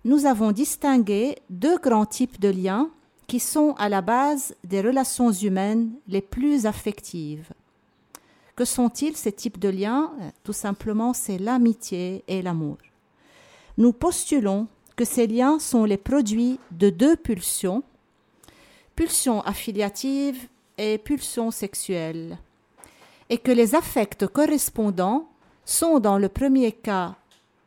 Nous 0.04 0.26
avons 0.26 0.50
distingué 0.50 1.38
deux 1.48 1.78
grands 1.78 2.06
types 2.06 2.40
de 2.40 2.48
liens 2.48 2.90
qui 3.28 3.38
sont 3.38 3.74
à 3.78 3.88
la 3.88 4.00
base 4.00 4.56
des 4.64 4.80
relations 4.80 5.30
humaines 5.30 5.92
les 6.08 6.20
plus 6.20 6.66
affectives. 6.66 7.52
Que 8.56 8.64
sont-ils 8.64 9.16
ces 9.16 9.32
types 9.32 9.60
de 9.60 9.68
liens? 9.68 10.10
Tout 10.42 10.52
simplement, 10.52 11.12
c'est 11.12 11.38
l'amitié 11.38 12.24
et 12.26 12.42
l'amour. 12.42 12.78
Nous 13.78 13.92
postulons 13.92 14.66
que 14.96 15.04
ces 15.04 15.26
liens 15.26 15.58
sont 15.58 15.84
les 15.84 15.96
produits 15.96 16.58
de 16.70 16.90
deux 16.90 17.16
pulsions, 17.16 17.82
pulsions 18.94 19.40
affiliatives 19.42 20.48
et 20.78 20.98
pulsions 20.98 21.50
sexuelles, 21.50 22.38
et 23.28 23.38
que 23.38 23.52
les 23.52 23.74
affects 23.74 24.26
correspondants 24.26 25.28
sont 25.64 25.98
dans 25.98 26.18
le 26.18 26.28
premier 26.28 26.72
cas 26.72 27.16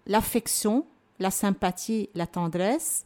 l'affection, 0.05 0.85
la 1.19 1.31
sympathie, 1.31 2.09
la 2.15 2.27
tendresse, 2.27 3.03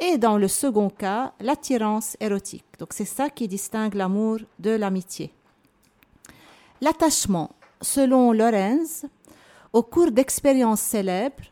et 0.00 0.18
dans 0.18 0.38
le 0.38 0.48
second 0.48 0.90
cas 0.90 1.32
l'attirance 1.40 2.16
érotique. 2.20 2.64
Donc 2.78 2.92
c'est 2.92 3.04
ça 3.04 3.30
qui 3.30 3.48
distingue 3.48 3.94
l'amour 3.94 4.38
de 4.58 4.70
l'amitié. 4.70 5.32
L'attachement, 6.80 7.50
selon 7.80 8.32
Lorenz, 8.32 9.06
au 9.72 9.82
cours 9.82 10.10
d'expériences 10.10 10.80
célèbres, 10.80 11.44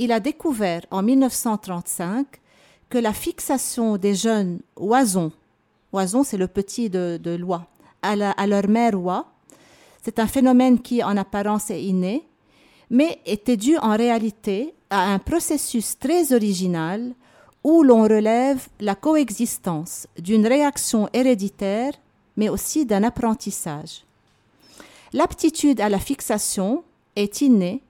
il 0.00 0.12
a 0.12 0.18
découvert 0.18 0.80
en 0.90 1.02
1935 1.02 2.26
que 2.88 2.96
la 2.96 3.12
fixation 3.12 3.98
des 3.98 4.14
jeunes 4.14 4.60
oisons, 4.76 5.30
oisons 5.92 6.24
c'est 6.24 6.38
le 6.38 6.48
petit 6.48 6.88
de, 6.88 7.36
l'oie, 7.38 7.66
à, 8.02 8.12
à 8.12 8.46
leur 8.46 8.66
mère 8.66 8.98
oie, 8.98 9.26
c'est 10.02 10.18
un 10.18 10.26
phénomène 10.26 10.80
qui 10.80 11.04
en 11.04 11.18
apparence 11.18 11.70
est 11.70 11.82
inné, 11.82 12.26
mais 12.88 13.20
était 13.26 13.58
dû 13.58 13.76
en 13.76 13.94
réalité 13.94 14.74
à 14.88 15.12
un 15.12 15.18
processus 15.18 15.98
très 15.98 16.32
original 16.32 17.12
où 17.62 17.82
l'on 17.82 18.04
relève 18.04 18.68
la 18.80 18.94
coexistence 18.94 20.06
d'une 20.18 20.46
réaction 20.46 21.10
héréditaire, 21.12 21.92
mais 22.38 22.48
aussi 22.48 22.86
d'un 22.86 23.02
apprentissage. 23.02 24.04
L'aptitude 25.12 25.82
à 25.82 25.90
la 25.90 25.98
fixation 25.98 26.84
est 27.16 27.42
innée, 27.42 27.82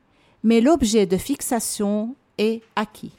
mais 0.43 0.61
l'objet 0.61 1.07
de 1.07 1.17
fixation 1.17 2.15
est 2.39 2.63
acquis. 2.77 3.13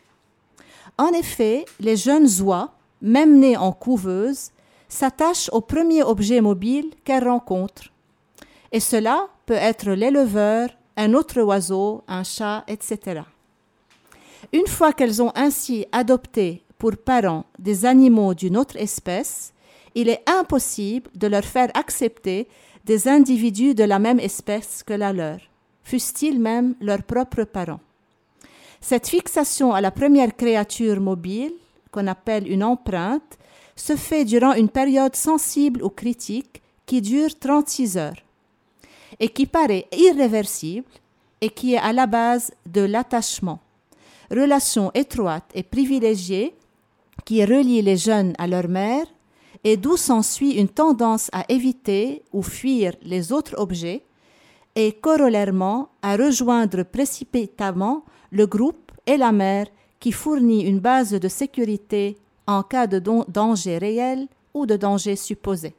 En 0.98 1.08
effet, 1.08 1.66
les 1.80 1.96
jeunes 1.96 2.30
oies, 2.42 2.74
même 3.02 3.40
nées 3.40 3.58
en 3.58 3.72
couveuse, 3.72 4.52
s'attachent 4.88 5.50
au 5.52 5.62
premier 5.62 6.04
objet 6.04 6.42
mobile 6.42 6.92
qu'elles 7.04 7.28
rencontrent. 7.28 7.92
Et 8.72 8.80
cela 8.80 9.28
peut 9.46 9.54
être 9.54 9.92
l'éleveur, 9.92 10.70
un 10.98 11.14
autre 11.14 11.42
oiseau, 11.42 12.04
un 12.08 12.24
chat, 12.24 12.64
etc. 12.68 13.22
Une 14.54 14.68
fois 14.68 14.94
qu'elles 14.94 15.22
ont 15.22 15.32
ainsi 15.36 15.86
adopté 15.92 16.64
pour 16.78 16.98
parents 16.98 17.46
des 17.60 17.86
animaux 17.86 18.34
d'une 18.34 18.58
autre 18.58 18.76
espèce, 18.76 19.54
il 19.96 20.10
est 20.10 20.24
impossible 20.28 21.10
de 21.16 21.28
leur 21.28 21.44
faire 21.44 21.70
accepter 21.74 22.48
des 22.86 23.08
individus 23.08 23.76
de 23.76 23.84
la 23.84 24.00
même 24.00 24.20
espèce 24.20 24.84
que 24.84 24.94
la 24.94 25.14
leur, 25.14 25.40
fussent-ils 25.84 26.40
même 26.40 26.76
leurs 26.82 27.04
propres 27.04 27.44
parents. 27.44 27.80
Cette 28.80 29.08
fixation 29.08 29.74
à 29.74 29.82
la 29.82 29.92
première 29.92 30.36
créature 30.36 31.00
mobile, 31.00 31.54
qu'on 31.92 32.08
appelle 32.08 32.52
une 32.52 32.64
empreinte, 32.64 33.38
se 33.76 33.96
fait 33.96 34.26
durant 34.26 34.54
une 34.54 34.70
période 34.70 35.16
sensible 35.16 35.84
ou 35.84 35.90
critique 35.90 36.62
qui 36.86 37.02
dure 37.02 37.38
36 37.38 37.98
heures 37.98 38.24
et 39.20 39.30
qui 39.30 39.46
paraît 39.46 39.88
irréversible 39.96 40.88
et 41.42 41.50
qui 41.50 41.74
est 41.74 41.78
à 41.78 41.94
la 41.94 42.08
base 42.08 42.52
de 42.66 42.82
l'attachement, 42.82 43.60
relation 44.30 44.92
étroite 44.94 45.50
et 45.54 45.64
privilégiée 45.64 46.56
qui 47.26 47.44
relie 47.46 47.82
les 47.82 47.98
jeunes 47.98 48.34
à 48.38 48.48
leur 48.48 48.68
mère 48.68 49.06
et 49.64 49.78
d'où 49.78 49.96
s'ensuit 49.98 50.54
une 50.54 50.70
tendance 50.70 51.30
à 51.34 51.46
éviter 51.50 52.24
ou 52.32 52.42
fuir 52.42 52.94
les 53.04 53.32
autres 53.32 53.56
objets 53.58 54.04
et 54.76 54.94
corollairement 54.94 55.90
à 56.02 56.16
rejoindre 56.16 56.84
précipitamment 56.84 58.04
le 58.32 58.48
groupe 58.48 58.92
et 59.06 59.18
la 59.18 59.32
mère 59.32 59.68
qui 60.00 60.12
fournit 60.12 60.64
une 60.64 60.80
base 60.80 61.12
de 61.12 61.28
sécurité 61.28 62.18
en 62.48 62.64
cas 62.64 62.88
de 62.88 63.00
danger 63.28 63.78
réel 63.78 64.28
ou 64.54 64.66
de 64.66 64.76
danger 64.76 65.16
supposé. 65.16 65.74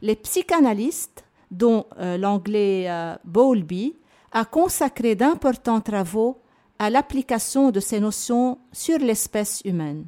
Les 0.00 0.16
psychanalystes, 0.16 1.24
dont 1.50 1.86
euh, 1.98 2.16
l'anglais 2.16 2.86
euh, 2.88 3.14
Bowlby, 3.24 3.94
a 4.32 4.44
consacré 4.44 5.14
d'importants 5.14 5.80
travaux 5.80 6.38
à 6.78 6.90
l'application 6.90 7.70
de 7.70 7.80
ces 7.80 8.00
notions 8.00 8.58
sur 8.72 8.98
l'espèce 8.98 9.62
humaine, 9.64 10.06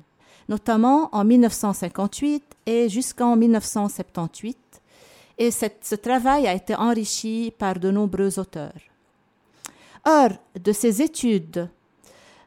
notamment 0.48 1.08
en 1.12 1.24
1958 1.24 2.42
et 2.66 2.88
jusqu'en 2.88 3.36
1978, 3.36 4.58
et 5.38 5.50
ce 5.50 5.94
travail 5.94 6.46
a 6.46 6.54
été 6.54 6.74
enrichi 6.74 7.52
par 7.56 7.78
de 7.78 7.90
nombreux 7.90 8.38
auteurs. 8.38 8.72
Or, 10.04 10.30
de 10.60 10.72
ces 10.72 11.02
études 11.02 11.68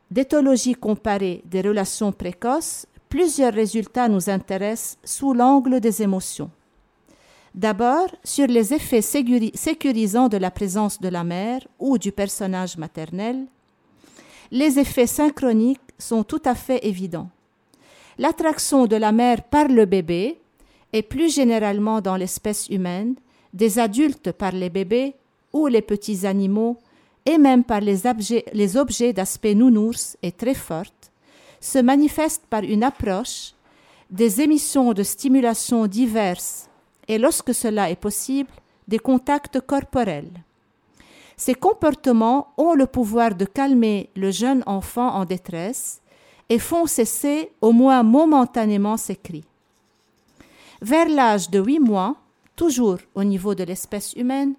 d'éthologie 0.10 0.76
comparée 0.76 1.42
des 1.46 1.62
relations 1.62 2.12
précoces, 2.12 2.86
plusieurs 3.10 3.54
résultats 3.54 4.08
nous 4.08 4.30
intéressent 4.30 4.98
sous 5.04 5.34
l'angle 5.34 5.80
des 5.80 6.02
émotions. 6.02 6.52
D'abord, 7.54 8.08
sur 8.24 8.48
les 8.48 8.74
effets 8.74 9.02
sécurisants 9.02 10.30
de 10.30 10.38
la 10.38 10.52
présence 10.52 11.02
de 11.02 11.10
la 11.10 11.24
mère 11.24 11.62
ou 11.80 11.98
du 11.98 12.12
personnage 12.12 12.78
maternel, 12.78 13.48
les 14.52 14.80
effets 14.80 15.08
synchroniques 15.08 15.82
sont 15.98 16.24
tout 16.24 16.42
à 16.46 16.56
fait 16.56 16.86
évidents. 16.86 17.30
L'attraction 18.20 18.86
de 18.86 18.96
la 18.96 19.12
mère 19.12 19.44
par 19.44 19.68
le 19.68 19.86
bébé, 19.86 20.40
et 20.98 21.04
plus 21.04 21.32
généralement 21.32 22.02
dans 22.02 22.16
l'espèce 22.16 22.68
humaine, 22.70 23.14
des 23.54 23.78
adultes 23.78 24.32
par 24.32 24.52
les 24.52 24.72
bébés 24.72 25.14
ou 25.54 25.68
les 25.68 25.84
petits 25.84 26.26
animaux 26.26 26.78
et 27.28 27.38
même 27.38 27.64
par 27.64 27.82
les 27.82 28.08
objets, 28.08 29.14
d'aspect 29.14 29.54
nounours 29.54 30.18
est 30.24 30.38
très 30.38 30.56
forte, 30.56 31.12
se 31.60 31.78
manifeste 31.78 32.44
par 32.50 32.64
une 32.64 32.84
approche, 32.84 33.54
des 34.10 34.42
émissions 34.42 34.94
de 34.94 35.04
stimulation 35.04 35.86
diverses 35.86 36.68
et 37.08 37.20
lorsque 37.20 37.54
cela 37.54 37.92
est 37.92 38.02
possible, 38.08 38.50
des 38.88 38.98
contacts 38.98 39.60
corporels. 39.62 40.32
Ces 41.36 41.54
comportements 41.54 42.48
ont 42.58 42.74
le 42.74 42.88
pouvoir 42.88 43.36
de 43.36 43.46
calmer 43.46 44.10
le 44.16 44.32
jeune 44.32 44.64
enfant 44.66 45.10
en 45.10 45.26
détresse 45.26 46.02
et 46.50 46.58
font 46.58 46.88
cesser 46.88 47.52
au 47.62 47.72
moins 47.72 48.02
momentanément 48.02 48.98
ses 48.98 49.16
cris. 49.16 49.46
Vers 50.82 51.10
l'âge 51.10 51.50
de 51.50 51.60
huit 51.60 51.80
mois, 51.80 52.16
toujours 52.56 53.00
au 53.16 53.24
niveau 53.24 53.56
de 53.56 53.64
l'espèce 53.64 54.14
humaine, 54.14 54.54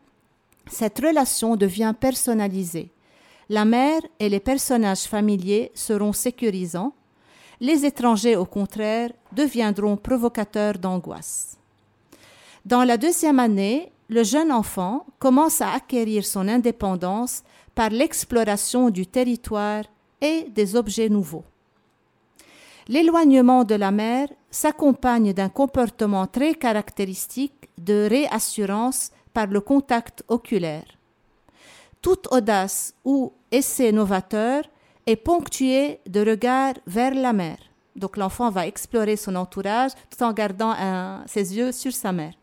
cette 0.70 0.98
relation 0.98 1.56
devient 1.56 1.94
personnalisée. 1.98 2.90
La 3.48 3.64
mère 3.64 4.02
et 4.18 4.28
les 4.28 4.40
personnages 4.40 5.04
familiers 5.04 5.70
seront 5.74 6.12
sécurisants. 6.12 6.92
Les 7.60 7.86
étrangers, 7.86 8.36
au 8.36 8.44
contraire, 8.44 9.10
deviendront 9.32 9.96
provocateurs 9.96 10.78
d'angoisse. 10.78 11.56
Dans 12.64 12.84
la 12.84 12.96
deuxième 12.96 13.38
année, 13.38 13.90
le 14.08 14.24
jeune 14.24 14.52
enfant 14.52 15.06
commence 15.18 15.60
à 15.60 15.72
acquérir 15.72 16.26
son 16.26 16.48
indépendance 16.48 17.42
par 17.74 17.90
l'exploration 17.90 18.90
du 18.90 19.06
territoire 19.06 19.84
et 20.20 20.46
des 20.50 20.76
objets 20.76 21.08
nouveaux. 21.08 21.44
L'éloignement 22.88 23.64
de 23.64 23.74
la 23.74 23.90
mère 23.90 24.28
s'accompagne 24.50 25.34
d'un 25.34 25.50
comportement 25.50 26.26
très 26.26 26.54
caractéristique 26.54 27.68
de 27.76 28.08
réassurance 28.08 29.10
par 29.34 29.46
le 29.46 29.60
contact 29.60 30.24
oculaire. 30.28 30.86
Toute 32.00 32.28
audace 32.32 32.94
ou 33.04 33.32
essai 33.52 33.92
novateur 33.92 34.62
est 35.06 35.16
ponctué 35.16 36.00
de 36.08 36.20
regards 36.20 36.74
vers 36.86 37.14
la 37.14 37.34
mer. 37.34 37.58
Donc 37.94 38.16
l'enfant 38.16 38.50
va 38.50 38.66
explorer 38.66 39.16
son 39.16 39.34
entourage 39.36 39.90
tout 40.08 40.22
en 40.22 40.32
gardant 40.32 40.74
ses 41.26 41.56
yeux 41.56 41.72
sur 41.72 41.92
sa 41.92 42.12
mère. 42.12 42.34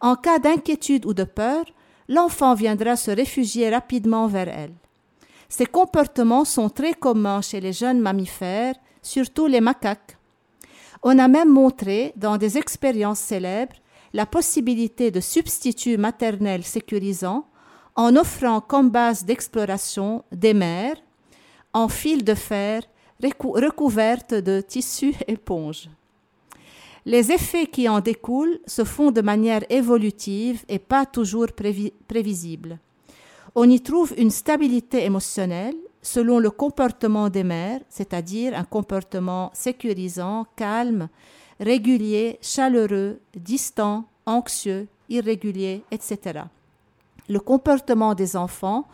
En 0.00 0.14
cas 0.14 0.38
d'inquiétude 0.38 1.06
ou 1.06 1.14
de 1.14 1.24
peur, 1.24 1.64
l'enfant 2.08 2.54
viendra 2.54 2.96
se 2.96 3.10
réfugier 3.10 3.70
rapidement 3.70 4.26
vers 4.26 4.48
elle. 4.48 4.74
Ces 5.48 5.66
comportements 5.66 6.44
sont 6.44 6.68
très 6.68 6.92
communs 6.92 7.40
chez 7.40 7.60
les 7.60 7.72
jeunes 7.72 8.00
mammifères, 8.00 8.74
surtout 9.02 9.46
les 9.46 9.60
macaques. 9.60 10.16
On 11.02 11.18
a 11.18 11.28
même 11.28 11.48
montré 11.48 12.12
dans 12.16 12.36
des 12.36 12.58
expériences 12.58 13.20
célèbres 13.20 13.76
la 14.12 14.26
possibilité 14.26 15.10
de 15.10 15.20
substituts 15.20 15.96
maternels 15.96 16.64
sécurisants 16.64 17.46
en 17.96 18.16
offrant 18.16 18.60
comme 18.60 18.90
base 18.90 19.24
d'exploration 19.24 20.24
des 20.32 20.54
mers 20.54 20.96
en 21.72 21.88
fil 21.88 22.24
de 22.24 22.34
fer 22.34 22.82
recouvertes 23.22 24.34
de 24.34 24.60
tissus 24.60 25.14
éponges. 25.28 25.88
Les 27.06 27.32
effets 27.32 27.66
qui 27.66 27.88
en 27.88 28.00
découlent 28.00 28.60
se 28.66 28.84
font 28.84 29.10
de 29.10 29.22
manière 29.22 29.62
évolutive 29.70 30.64
et 30.68 30.78
pas 30.78 31.06
toujours 31.06 31.48
prévisible. 32.08 32.78
On 33.54 33.68
y 33.68 33.80
trouve 33.80 34.14
une 34.16 34.30
stabilité 34.30 35.04
émotionnelle 35.04 35.76
selon 36.02 36.38
le 36.38 36.50
comportement 36.50 37.28
des 37.28 37.44
mères, 37.44 37.80
c'est-à-dire 37.88 38.56
un 38.56 38.64
comportement 38.64 39.50
sécurisant, 39.54 40.46
calme, 40.56 41.08
régulier, 41.58 42.38
chaleureux, 42.40 43.20
distant, 43.36 44.04
anxieux, 44.26 44.88
irrégulier, 45.08 45.82
etc. 45.90 46.44
Le 47.28 47.40
comportement 47.40 48.14
des 48.14 48.36
enfants, 48.36 48.86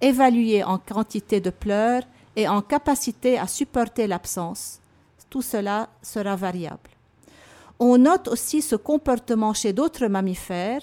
évalué 0.00 0.62
en 0.64 0.78
quantité 0.78 1.40
de 1.40 1.50
pleurs 1.50 2.02
et 2.36 2.48
en 2.48 2.62
capacité 2.62 3.38
à 3.38 3.46
supporter 3.46 4.06
l'absence, 4.06 4.80
tout 5.30 5.42
cela 5.42 5.88
sera 6.02 6.36
variable. 6.36 6.90
On 7.78 7.98
note 7.98 8.28
aussi 8.28 8.62
ce 8.62 8.76
comportement 8.76 9.54
chez 9.54 9.72
d'autres 9.72 10.06
mammifères 10.06 10.82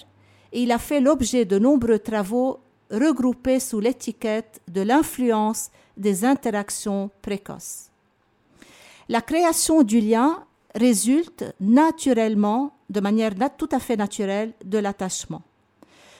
et 0.52 0.62
il 0.62 0.72
a 0.72 0.78
fait 0.78 1.00
l'objet 1.00 1.44
de 1.44 1.58
nombreux 1.58 1.98
travaux 1.98 2.60
regroupés 2.90 3.60
sous 3.60 3.80
l'étiquette 3.80 4.60
de 4.68 4.80
l'influence 4.82 5.70
des 5.96 6.24
interactions 6.24 7.10
précoces. 7.22 7.90
La 9.08 9.20
création 9.20 9.82
du 9.82 10.00
lien 10.00 10.44
résulte 10.74 11.44
naturellement, 11.60 12.72
de 12.90 13.00
manière 13.00 13.34
tout 13.56 13.68
à 13.72 13.78
fait 13.78 13.96
naturelle, 13.96 14.52
de 14.64 14.78
l'attachement. 14.78 15.42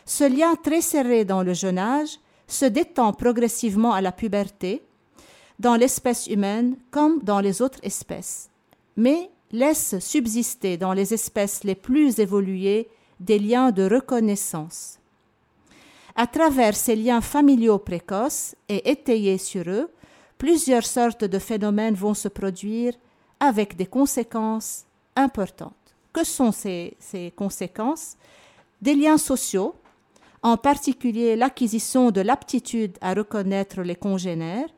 Ce 0.04 0.24
lien 0.24 0.56
très 0.56 0.80
serré 0.80 1.24
dans 1.24 1.42
le 1.42 1.54
jeune 1.54 1.78
âge 1.78 2.18
se 2.46 2.64
détend 2.64 3.12
progressivement 3.12 3.92
à 3.92 4.00
la 4.00 4.12
puberté, 4.12 4.82
dans 5.58 5.76
l'espèce 5.76 6.26
humaine 6.26 6.76
comme 6.90 7.22
dans 7.22 7.40
les 7.40 7.62
autres 7.62 7.78
espèces, 7.82 8.50
mais 8.96 9.30
laisse 9.52 9.98
subsister 9.98 10.76
dans 10.76 10.92
les 10.92 11.14
espèces 11.14 11.64
les 11.64 11.74
plus 11.74 12.18
évoluées 12.18 12.88
des 13.20 13.38
liens 13.38 13.70
de 13.70 13.88
reconnaissance. 13.88 14.99
À 16.16 16.26
travers 16.26 16.74
ces 16.74 16.96
liens 16.96 17.20
familiaux 17.20 17.78
précoces 17.78 18.54
et 18.68 18.90
étayés 18.90 19.38
sur 19.38 19.68
eux, 19.68 19.90
plusieurs 20.38 20.84
sortes 20.84 21.24
de 21.24 21.38
phénomènes 21.38 21.94
vont 21.94 22.14
se 22.14 22.28
produire 22.28 22.94
avec 23.38 23.76
des 23.76 23.86
conséquences 23.86 24.84
importantes. 25.16 25.74
Que 26.12 26.24
sont 26.24 26.52
ces, 26.52 26.96
ces 26.98 27.32
conséquences? 27.36 28.16
Des 28.82 28.94
liens 28.94 29.18
sociaux, 29.18 29.74
en 30.42 30.56
particulier 30.56 31.36
l'acquisition 31.36 32.10
de 32.10 32.20
l'aptitude 32.20 32.96
à 33.00 33.14
reconnaître 33.14 33.82
les 33.82 33.96
congénères, 33.96 34.68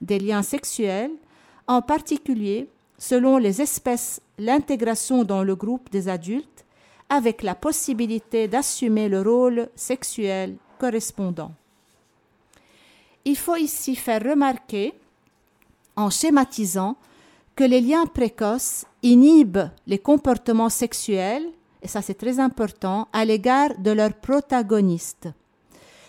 des 0.00 0.18
liens 0.18 0.42
sexuels, 0.42 1.12
en 1.66 1.82
particulier, 1.82 2.68
selon 2.96 3.36
les 3.36 3.60
espèces, 3.60 4.20
l'intégration 4.38 5.24
dans 5.24 5.42
le 5.42 5.54
groupe 5.54 5.90
des 5.90 6.08
adultes, 6.08 6.57
avec 7.08 7.42
la 7.42 7.54
possibilité 7.54 8.48
d'assumer 8.48 9.08
le 9.08 9.22
rôle 9.22 9.68
sexuel 9.74 10.56
correspondant. 10.78 11.52
Il 13.24 13.36
faut 13.36 13.56
ici 13.56 13.96
faire 13.96 14.22
remarquer, 14.22 14.94
en 15.96 16.10
schématisant, 16.10 16.96
que 17.56 17.64
les 17.64 17.80
liens 17.80 18.06
précoces 18.06 18.84
inhibent 19.02 19.70
les 19.86 19.98
comportements 19.98 20.68
sexuels 20.68 21.48
et 21.82 21.88
ça 21.88 22.02
c'est 22.02 22.14
très 22.14 22.40
important, 22.40 23.08
à 23.12 23.24
l'égard 23.24 23.78
de 23.78 23.90
leurs 23.90 24.14
protagonistes, 24.14 25.28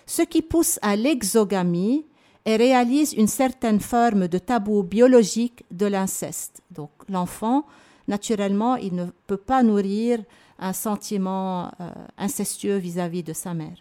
ce 0.05 0.21
qui 0.23 0.41
pousse 0.41 0.79
à 0.81 0.95
l'exogamie 0.95 2.05
et 2.45 2.55
réalise 2.55 3.13
une 3.13 3.27
certaine 3.27 3.79
forme 3.79 4.27
de 4.27 4.37
tabou 4.37 4.83
biologique 4.83 5.63
de 5.71 5.85
l'inceste. 5.85 6.61
Donc 6.71 6.89
l'enfant, 7.07 7.65
naturellement, 8.07 8.75
il 8.77 8.95
ne 8.95 9.05
peut 9.27 9.37
pas 9.37 9.61
nourrir 9.61 10.19
un 10.59 10.73
sentiment 10.73 11.71
euh, 11.79 11.89
incestueux 12.17 12.77
vis-à-vis 12.77 13.23
de 13.23 13.33
sa 13.33 13.53
mère. 13.53 13.77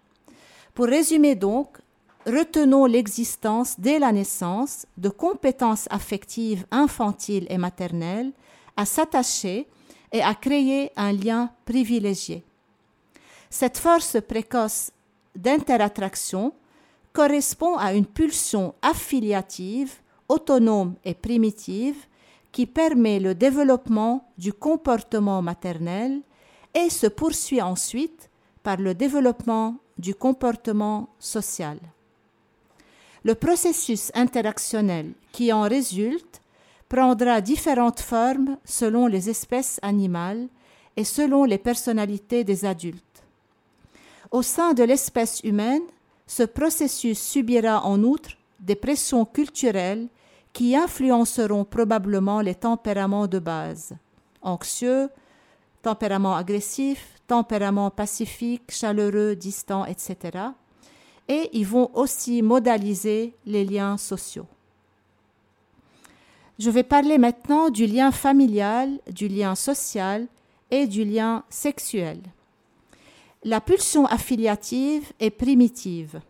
Pour 0.74 0.87
résumer 0.87 1.35
donc, 1.35 1.79
retenons 2.26 2.87
l'existence 2.87 3.79
dès 3.79 3.99
la 3.99 4.12
naissance 4.12 4.87
de 4.97 5.09
compétences 5.09 5.89
affectives 5.91 6.66
infantiles 6.70 7.47
et 7.51 7.59
maternelles 7.59 8.33
à 8.76 8.85
s'attacher 8.85 9.66
et 10.12 10.22
à 10.22 10.35
créer 10.35 10.91
un 10.97 11.12
lien 11.12 11.51
privilégié. 11.64 12.45
Cette 13.51 13.79
force 13.79 14.16
précoce 14.26 14.93
d'interattraction 15.35 16.53
correspond 17.12 17.76
à 17.76 17.95
une 17.95 18.07
pulsion 18.07 18.74
affiliative, 18.83 19.95
autonome 20.29 20.95
et 21.05 21.14
primitive 21.14 21.97
qui 22.53 22.66
permet 22.66 23.20
le 23.20 23.35
développement 23.35 24.29
du 24.37 24.53
comportement 24.53 25.43
maternel 25.43 26.20
et 26.79 26.91
se 26.91 27.07
poursuit 27.07 27.61
ensuite 27.61 28.31
par 28.62 28.76
le 28.76 28.95
développement 28.95 29.76
du 29.99 30.14
comportement 30.14 31.09
social. 31.18 31.79
Le 33.24 33.35
processus 33.35 34.12
interactionnel 34.14 35.12
qui 35.33 35.53
en 35.53 35.62
résulte 35.62 36.41
prendra 36.89 37.41
différentes 37.41 38.01
formes 38.01 38.57
selon 38.64 39.07
les 39.09 39.29
espèces 39.29 39.81
animales 39.83 40.49
et 40.97 41.05
selon 41.05 41.45
les 41.45 41.59
personnalités 41.59 42.45
des 42.45 42.64
adultes. 42.64 43.03
Au 44.31 44.43
sein 44.43 44.72
de 44.72 44.85
l'espèce 44.85 45.41
humaine, 45.41 45.83
ce 46.26 46.45
processus 46.45 47.18
subira 47.18 47.85
en 47.85 48.03
outre 48.03 48.31
des 48.61 48.76
pressions 48.76 49.24
culturelles 49.24 50.09
qui 50.53 50.76
influenceront 50.76 51.64
probablement 51.64 52.41
les 52.41 52.55
tempéraments 52.55 53.26
de 53.26 53.39
base 53.39 53.95
anxieux, 54.43 55.09
tempérament 55.83 56.35
agressif, 56.35 57.14
tempérament 57.26 57.91
pacifique, 57.91 58.70
chaleureux, 58.70 59.37
distant, 59.37 59.85
etc. 59.85 60.16
Et 61.29 61.51
ils 61.53 61.66
vont 61.66 61.91
aussi 61.95 62.43
modaliser 62.43 63.35
les 63.47 63.64
liens 63.64 63.97
sociaux. 63.97 64.47
Je 66.59 66.70
vais 66.70 66.83
parler 66.83 67.18
maintenant 67.18 67.70
du 67.70 67.87
lien 67.87 68.11
familial, 68.11 68.99
du 69.11 69.29
lien 69.29 69.55
social 69.55 70.26
et 70.70 70.87
du 70.87 71.05
lien 71.05 71.45
sexuel. 71.49 72.18
La 73.45 73.61
pulsion 73.61 74.07
affiliative 74.07 75.12
est 75.20 75.31
primitive. 75.31 76.20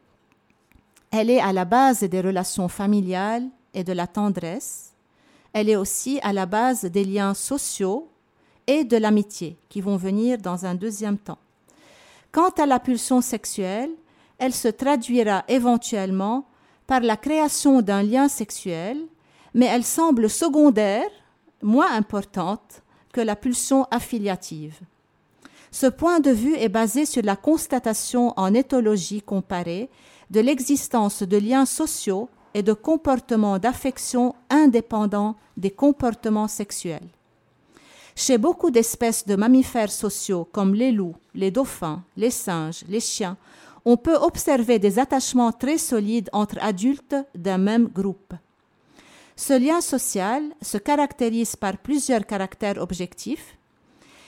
Elle 1.11 1.31
est 1.31 1.41
à 1.41 1.55
la 1.55 1.65
base 1.65 2.01
des 2.01 2.21
relations 2.21 2.69
familiales 2.69 3.49
et 3.73 3.85
de 3.85 3.95
la 3.95 4.07
tendresse. 4.07 4.93
Elle 5.55 5.71
est 5.71 5.77
aussi 5.77 6.21
à 6.23 6.35
la 6.35 6.45
base 6.45 6.85
des 6.85 7.05
liens 7.05 7.33
sociaux 7.33 8.11
et 8.69 8.85
de 8.85 8.97
l'amitié 8.97 9.57
qui 9.69 9.81
vont 9.81 9.97
venir 9.97 10.39
dans 10.39 10.65
un 10.67 10.77
deuxième 10.77 11.19
temps. 11.19 11.39
Quant 12.31 12.51
à 12.51 12.67
la 12.67 12.79
pulsion 12.79 13.21
sexuelle, 13.21 13.91
elle 14.39 14.55
se 14.55 14.69
traduira 14.69 15.45
éventuellement 15.49 16.47
par 16.87 17.01
la 17.01 17.17
création 17.17 17.83
d'un 17.83 18.03
lien 18.03 18.29
sexuel, 18.29 18.99
mais 19.55 19.67
elle 19.67 19.85
semble 19.85 20.31
secondaire, 20.31 21.09
moins 21.63 21.91
importante 21.93 22.83
que 23.13 23.21
la 23.21 23.35
pulsion 23.35 23.87
affiliative. 23.91 24.79
Ce 25.71 25.87
point 25.87 26.21
de 26.21 26.31
vue 26.31 26.55
est 26.55 26.69
basé 26.69 27.07
sur 27.07 27.23
la 27.23 27.37
constatation 27.37 28.33
en 28.37 28.55
éthologie 28.55 29.23
comparée 29.23 29.91
de 30.31 30.41
l'existence 30.41 31.23
de 31.23 31.37
liens 31.37 31.67
sociaux 31.67 32.29
et 32.55 32.63
de 32.63 32.73
comportements 32.75 33.59
d'affection 33.59 34.35
indépendants 34.51 35.37
des 35.57 35.71
comportements 35.71 36.49
sexuels. 36.49 37.09
Chez 38.21 38.37
beaucoup 38.37 38.73
d'espèces 38.73 39.25
de 39.29 39.37
mammifères 39.37 39.93
sociaux 39.93 40.49
comme 40.51 40.75
les 40.75 40.91
loups, 40.91 41.15
les 41.37 41.53
dauphins, 41.53 42.03
les 42.17 42.33
singes, 42.33 42.83
les 42.89 42.99
chiens, 42.99 43.37
on 43.85 43.97
peut 43.97 44.17
observer 44.17 44.81
des 44.81 44.99
attachements 44.99 45.53
très 45.53 45.79
solides 45.79 46.29
entre 46.33 46.59
adultes 46.61 47.15
d'un 47.37 47.59
même 47.59 47.87
groupe. 47.87 48.35
Ce 49.37 49.57
lien 49.57 49.81
social 49.81 50.43
se 50.61 50.79
caractérise 50.79 51.55
par 51.55 51.79
plusieurs 51.79 52.27
caractères 52.27 52.83
objectifs 52.83 53.57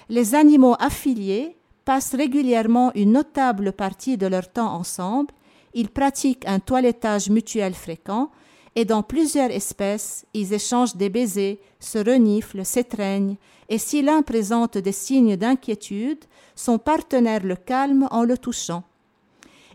les 0.08 0.36
animaux 0.36 0.76
affiliés 0.78 1.56
passent 1.84 2.14
régulièrement 2.14 2.92
une 2.94 3.12
notable 3.12 3.72
partie 3.72 4.16
de 4.16 4.26
leur 4.28 4.52
temps 4.52 4.72
ensemble, 4.72 5.32
ils 5.74 5.88
pratiquent 5.88 6.46
un 6.46 6.60
toilettage 6.60 7.28
mutuel 7.28 7.74
fréquent 7.74 8.30
et 8.76 8.84
dans 8.84 9.02
plusieurs 9.02 9.50
espèces, 9.50 10.26
ils 10.32 10.52
échangent 10.52 10.96
des 10.96 11.10
baisers, 11.10 11.58
se 11.80 11.98
reniflent, 11.98 12.64
s'étreignent, 12.64 13.36
et 13.70 13.78
si 13.78 14.02
l'un 14.02 14.20
présente 14.22 14.76
des 14.76 14.92
signes 14.92 15.36
d'inquiétude, 15.36 16.24
son 16.56 16.78
partenaire 16.78 17.44
le 17.44 17.54
calme 17.54 18.08
en 18.10 18.24
le 18.24 18.36
touchant. 18.36 18.82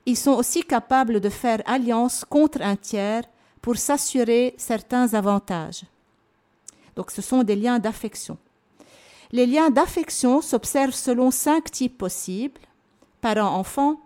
Ils 0.05 0.17
sont 0.17 0.33
aussi 0.33 0.63
capables 0.63 1.21
de 1.21 1.29
faire 1.29 1.63
alliance 1.65 2.25
contre 2.25 2.61
un 2.61 2.75
tiers 2.75 3.23
pour 3.61 3.77
s'assurer 3.77 4.53
certains 4.57 5.13
avantages. 5.13 5.83
Donc 6.95 7.09
ce 7.09 7.21
sont 7.21 7.43
des 7.43 7.55
liens 7.55 7.79
d'affection. 7.79 8.37
Les 9.31 9.47
liens 9.47 9.69
d'affection 9.69 10.41
s'observent 10.41 10.93
selon 10.93 11.31
cinq 11.31 11.71
types 11.71 11.97
possibles 11.97 12.61
parent-enfant, 13.21 13.99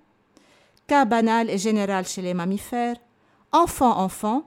cas 0.88 1.04
banal 1.04 1.50
et 1.50 1.58
général 1.58 2.06
chez 2.08 2.22
les 2.22 2.34
mammifères, 2.34 2.96
enfant-enfant. 3.52 4.44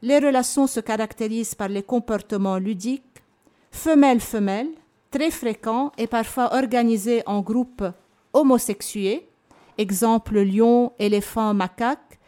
Les 0.00 0.18
relations 0.20 0.68
se 0.68 0.78
caractérisent 0.78 1.56
par 1.56 1.68
les 1.68 1.82
comportements 1.82 2.58
ludiques, 2.58 3.15
femelle-femelle, 3.70 4.68
très 5.10 5.30
fréquents 5.30 5.92
et 5.98 6.06
parfois 6.06 6.54
organisés 6.54 7.22
en 7.26 7.40
groupes 7.40 7.84
homosexués, 8.32 9.28
exemple 9.78 10.40
lion, 10.40 10.92
éléphant, 10.98 11.54
macaque, 11.54 12.18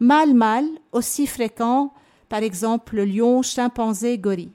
mâle-mâle, 0.00 0.68
aussi 0.92 1.26
fréquents, 1.26 1.92
par 2.28 2.42
exemple 2.42 3.02
lion, 3.02 3.42
chimpanzé, 3.42 4.18
gorille. 4.18 4.52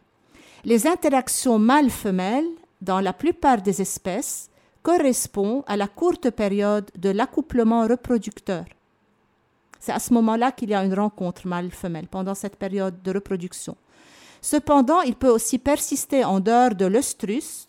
Les 0.65 0.87
interactions 0.87 1.59
mâle-femelle 1.59 2.47
dans 2.81 2.99
la 2.99 3.13
plupart 3.13 3.61
des 3.61 3.81
espèces, 3.81 4.49
correspond 4.83 5.63
à 5.67 5.75
la 5.75 5.87
courte 5.87 6.29
période 6.29 6.89
de 6.97 7.09
l'accouplement 7.09 7.87
reproducteur. 7.87 8.65
C'est 9.79 9.91
à 9.91 9.99
ce 9.99 10.13
moment-là 10.13 10.51
qu'il 10.51 10.69
y 10.69 10.73
a 10.75 10.83
une 10.83 10.93
rencontre 10.93 11.47
mâle-femelle, 11.47 12.07
pendant 12.07 12.33
cette 12.33 12.55
période 12.55 13.01
de 13.01 13.11
reproduction. 13.11 13.75
Cependant, 14.41 15.01
il 15.01 15.15
peut 15.15 15.29
aussi 15.29 15.57
persister 15.57 16.23
en 16.23 16.39
dehors 16.39 16.75
de 16.75 16.85
l'œstrus, 16.85 17.67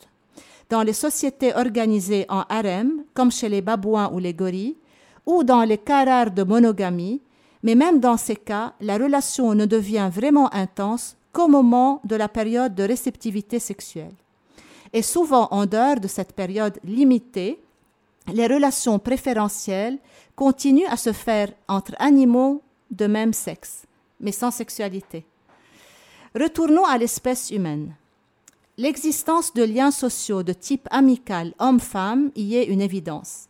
dans 0.70 0.82
les 0.82 0.92
sociétés 0.92 1.54
organisées 1.54 2.26
en 2.28 2.44
harem, 2.48 3.04
comme 3.14 3.32
chez 3.32 3.48
les 3.48 3.62
babouins 3.62 4.10
ou 4.12 4.18
les 4.18 4.34
gorilles, 4.34 4.76
ou 5.26 5.42
dans 5.44 5.62
les 5.62 5.78
cas 5.78 6.04
rares 6.04 6.30
de 6.30 6.42
monogamie, 6.42 7.20
mais 7.62 7.74
même 7.74 8.00
dans 8.00 8.16
ces 8.16 8.36
cas, 8.36 8.74
la 8.80 8.98
relation 8.98 9.54
ne 9.54 9.66
devient 9.66 10.10
vraiment 10.12 10.52
intense 10.54 11.16
qu'au 11.32 11.48
moment 11.48 12.00
de 12.04 12.16
la 12.16 12.28
période 12.28 12.74
de 12.74 12.82
réceptivité 12.82 13.58
sexuelle. 13.58 14.14
Et 14.92 15.02
souvent, 15.02 15.48
en 15.50 15.66
dehors 15.66 16.00
de 16.00 16.08
cette 16.08 16.32
période 16.32 16.78
limitée, 16.84 17.60
les 18.32 18.46
relations 18.46 18.98
préférentielles 18.98 19.98
continuent 20.36 20.88
à 20.88 20.96
se 20.96 21.12
faire 21.12 21.50
entre 21.66 21.94
animaux 21.98 22.62
de 22.90 23.06
même 23.06 23.32
sexe, 23.32 23.84
mais 24.20 24.32
sans 24.32 24.50
sexualité. 24.50 25.26
Retournons 26.34 26.84
à 26.84 26.98
l'espèce 26.98 27.50
humaine. 27.50 27.94
L'existence 28.76 29.54
de 29.54 29.64
liens 29.64 29.90
sociaux 29.90 30.42
de 30.42 30.52
type 30.52 30.86
amical 30.90 31.54
homme-femme 31.58 32.30
y 32.36 32.56
est 32.56 32.66
une 32.66 32.80
évidence. 32.80 33.48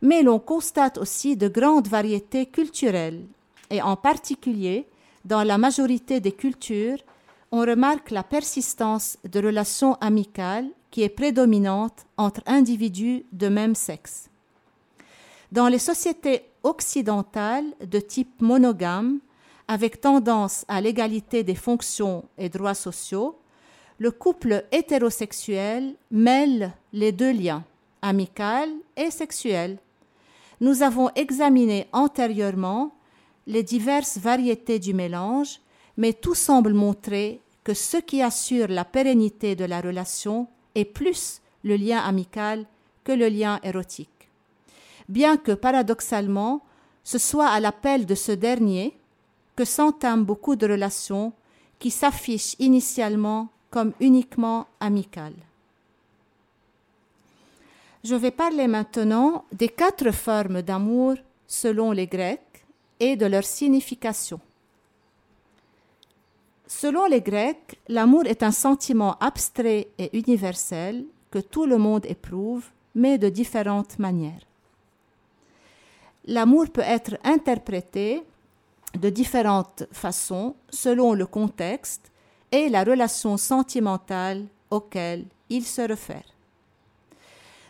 Mais 0.00 0.22
l'on 0.22 0.38
constate 0.38 0.98
aussi 0.98 1.36
de 1.36 1.48
grandes 1.48 1.88
variétés 1.88 2.46
culturelles, 2.46 3.24
et 3.70 3.82
en 3.82 3.96
particulier, 3.96 4.86
dans 5.24 5.42
la 5.42 5.58
majorité 5.58 6.20
des 6.20 6.32
cultures, 6.32 6.98
on 7.50 7.60
remarque 7.60 8.10
la 8.10 8.22
persistance 8.22 9.18
de 9.30 9.40
relations 9.44 9.94
amicales 10.00 10.68
qui 10.90 11.02
est 11.02 11.08
prédominante 11.08 12.06
entre 12.16 12.40
individus 12.46 13.24
de 13.32 13.48
même 13.48 13.74
sexe. 13.74 14.28
Dans 15.50 15.68
les 15.68 15.78
sociétés 15.78 16.44
occidentales 16.62 17.66
de 17.84 17.98
type 18.00 18.40
monogame, 18.40 19.18
avec 19.68 20.00
tendance 20.00 20.64
à 20.68 20.80
l'égalité 20.80 21.42
des 21.42 21.54
fonctions 21.54 22.24
et 22.38 22.48
droits 22.48 22.74
sociaux, 22.74 23.38
le 23.98 24.10
couple 24.10 24.64
hétérosexuel 24.72 25.94
mêle 26.10 26.72
les 26.92 27.12
deux 27.12 27.32
liens, 27.32 27.64
amical 28.02 28.68
et 28.96 29.10
sexuel. 29.10 29.78
Nous 30.60 30.82
avons 30.82 31.10
examiné 31.14 31.86
antérieurement 31.92 32.94
les 33.46 33.62
diverses 33.62 34.18
variétés 34.18 34.78
du 34.78 34.94
mélange 34.94 35.60
mais 35.96 36.12
tout 36.12 36.34
semble 36.34 36.72
montrer 36.72 37.40
que 37.64 37.74
ce 37.74 37.96
qui 37.96 38.22
assure 38.22 38.68
la 38.68 38.84
pérennité 38.84 39.54
de 39.54 39.64
la 39.64 39.80
relation 39.80 40.48
est 40.74 40.84
plus 40.84 41.40
le 41.64 41.76
lien 41.76 41.98
amical 41.98 42.66
que 43.04 43.12
le 43.12 43.28
lien 43.28 43.60
érotique. 43.62 44.08
Bien 45.08 45.36
que 45.36 45.52
paradoxalement, 45.52 46.62
ce 47.04 47.18
soit 47.18 47.48
à 47.48 47.60
l'appel 47.60 48.06
de 48.06 48.14
ce 48.14 48.32
dernier 48.32 48.96
que 49.56 49.64
s'entament 49.64 50.24
beaucoup 50.24 50.56
de 50.56 50.66
relations 50.66 51.32
qui 51.78 51.90
s'affichent 51.90 52.56
initialement 52.58 53.48
comme 53.70 53.92
uniquement 54.00 54.66
amicales. 54.80 55.34
Je 58.04 58.14
vais 58.14 58.30
parler 58.30 58.66
maintenant 58.66 59.44
des 59.52 59.68
quatre 59.68 60.10
formes 60.10 60.62
d'amour 60.62 61.14
selon 61.46 61.92
les 61.92 62.06
Grecs 62.06 62.64
et 62.98 63.16
de 63.16 63.26
leur 63.26 63.44
signification. 63.44 64.40
Selon 66.66 67.06
les 67.06 67.20
Grecs, 67.20 67.78
l'amour 67.88 68.26
est 68.26 68.42
un 68.42 68.50
sentiment 68.50 69.16
abstrait 69.18 69.88
et 69.98 70.16
universel 70.16 71.04
que 71.30 71.38
tout 71.38 71.66
le 71.66 71.78
monde 71.78 72.06
éprouve, 72.06 72.66
mais 72.94 73.18
de 73.18 73.28
différentes 73.28 73.98
manières. 73.98 74.46
L'amour 76.26 76.70
peut 76.70 76.82
être 76.84 77.18
interprété 77.24 78.22
de 78.98 79.10
différentes 79.10 79.84
façons 79.92 80.54
selon 80.70 81.14
le 81.14 81.26
contexte 81.26 82.10
et 82.50 82.68
la 82.68 82.84
relation 82.84 83.36
sentimentale 83.36 84.46
auquel 84.70 85.24
il 85.48 85.64
se 85.64 85.82
réfère. 85.82 86.24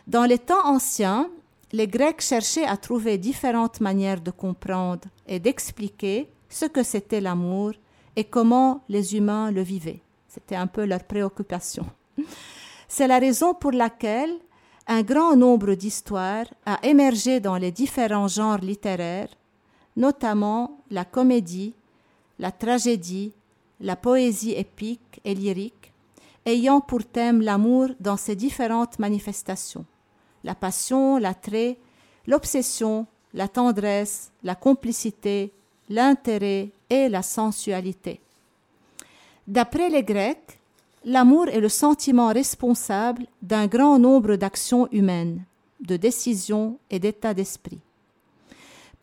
Dans 0.07 0.25
les 0.25 0.39
temps 0.39 0.65
anciens, 0.65 1.29
les 1.71 1.87
Grecs 1.87 2.21
cherchaient 2.21 2.65
à 2.65 2.77
trouver 2.77 3.17
différentes 3.17 3.79
manières 3.79 4.21
de 4.21 4.31
comprendre 4.31 5.07
et 5.27 5.39
d'expliquer 5.39 6.29
ce 6.49 6.65
que 6.65 6.83
c'était 6.83 7.21
l'amour 7.21 7.71
et 8.15 8.25
comment 8.25 8.83
les 8.89 9.15
humains 9.15 9.49
le 9.49 9.61
vivaient. 9.61 10.01
C'était 10.27 10.55
un 10.55 10.67
peu 10.67 10.85
leur 10.85 11.03
préoccupation. 11.03 11.85
C'est 12.87 13.07
la 13.07 13.17
raison 13.17 13.53
pour 13.53 13.71
laquelle 13.71 14.37
un 14.87 15.01
grand 15.01 15.35
nombre 15.35 15.73
d'histoires 15.73 16.45
a 16.65 16.77
émergé 16.83 17.39
dans 17.39 17.55
les 17.55 17.71
différents 17.71 18.27
genres 18.27 18.59
littéraires, 18.59 19.29
notamment 19.95 20.79
la 20.91 21.05
comédie, 21.05 21.73
la 22.39 22.51
tragédie, 22.51 23.31
la 23.79 23.95
poésie 23.95 24.53
épique 24.53 25.21
et 25.25 25.35
lyrique, 25.35 25.93
ayant 26.45 26.81
pour 26.81 27.03
thème 27.03 27.41
l'amour 27.41 27.89
dans 27.99 28.17
ses 28.17 28.35
différentes 28.35 28.99
manifestations 28.99 29.85
la 30.43 30.55
passion, 30.55 31.17
l'attrait, 31.17 31.77
l'obsession, 32.27 33.07
la 33.33 33.47
tendresse, 33.47 34.31
la 34.43 34.55
complicité, 34.55 35.51
l'intérêt 35.89 36.69
et 36.89 37.09
la 37.09 37.21
sensualité. 37.21 38.19
D'après 39.47 39.89
les 39.89 40.03
Grecs, 40.03 40.59
l'amour 41.03 41.47
est 41.47 41.59
le 41.59 41.69
sentiment 41.69 42.27
responsable 42.27 43.25
d'un 43.41 43.67
grand 43.67 43.99
nombre 43.99 44.35
d'actions 44.35 44.87
humaines, 44.91 45.43
de 45.81 45.97
décisions 45.97 46.77
et 46.89 46.99
d'états 46.99 47.33
d'esprit. 47.33 47.79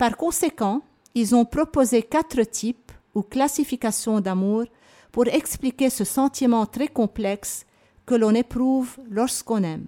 Par 0.01 0.17
conséquent, 0.17 0.81
ils 1.15 1.35
ont 1.35 1.45
proposé 1.45 2.03
quatre 2.03 2.43
types 2.45 2.91
ou 3.15 3.21
classifications 3.21 4.19
d'amour 4.23 4.65
pour 5.13 5.27
expliquer 5.29 5.91
ce 5.91 6.05
sentiment 6.05 6.65
très 6.65 6.89
complexe 6.89 7.67
que 8.07 8.15
l'on 8.15 8.35
éprouve 8.35 8.97
lorsqu'on 9.11 9.63
aime. 9.63 9.85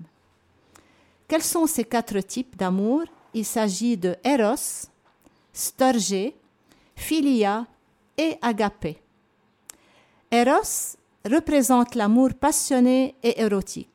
Quels 1.28 1.42
sont 1.42 1.66
ces 1.66 1.84
quatre 1.84 2.20
types 2.20 2.58
d'amour? 2.58 3.04
Il 3.32 3.46
s'agit 3.46 3.96
de 3.96 4.14
Eros, 4.22 4.90
Storgé, 5.50 6.36
Philia 6.94 7.66
et 8.18 8.36
Agapé. 8.42 8.98
Eros 10.30 10.98
représente 11.24 11.94
l'amour 11.94 12.34
passionné 12.38 13.14
et 13.22 13.40
érotique. 13.40 13.88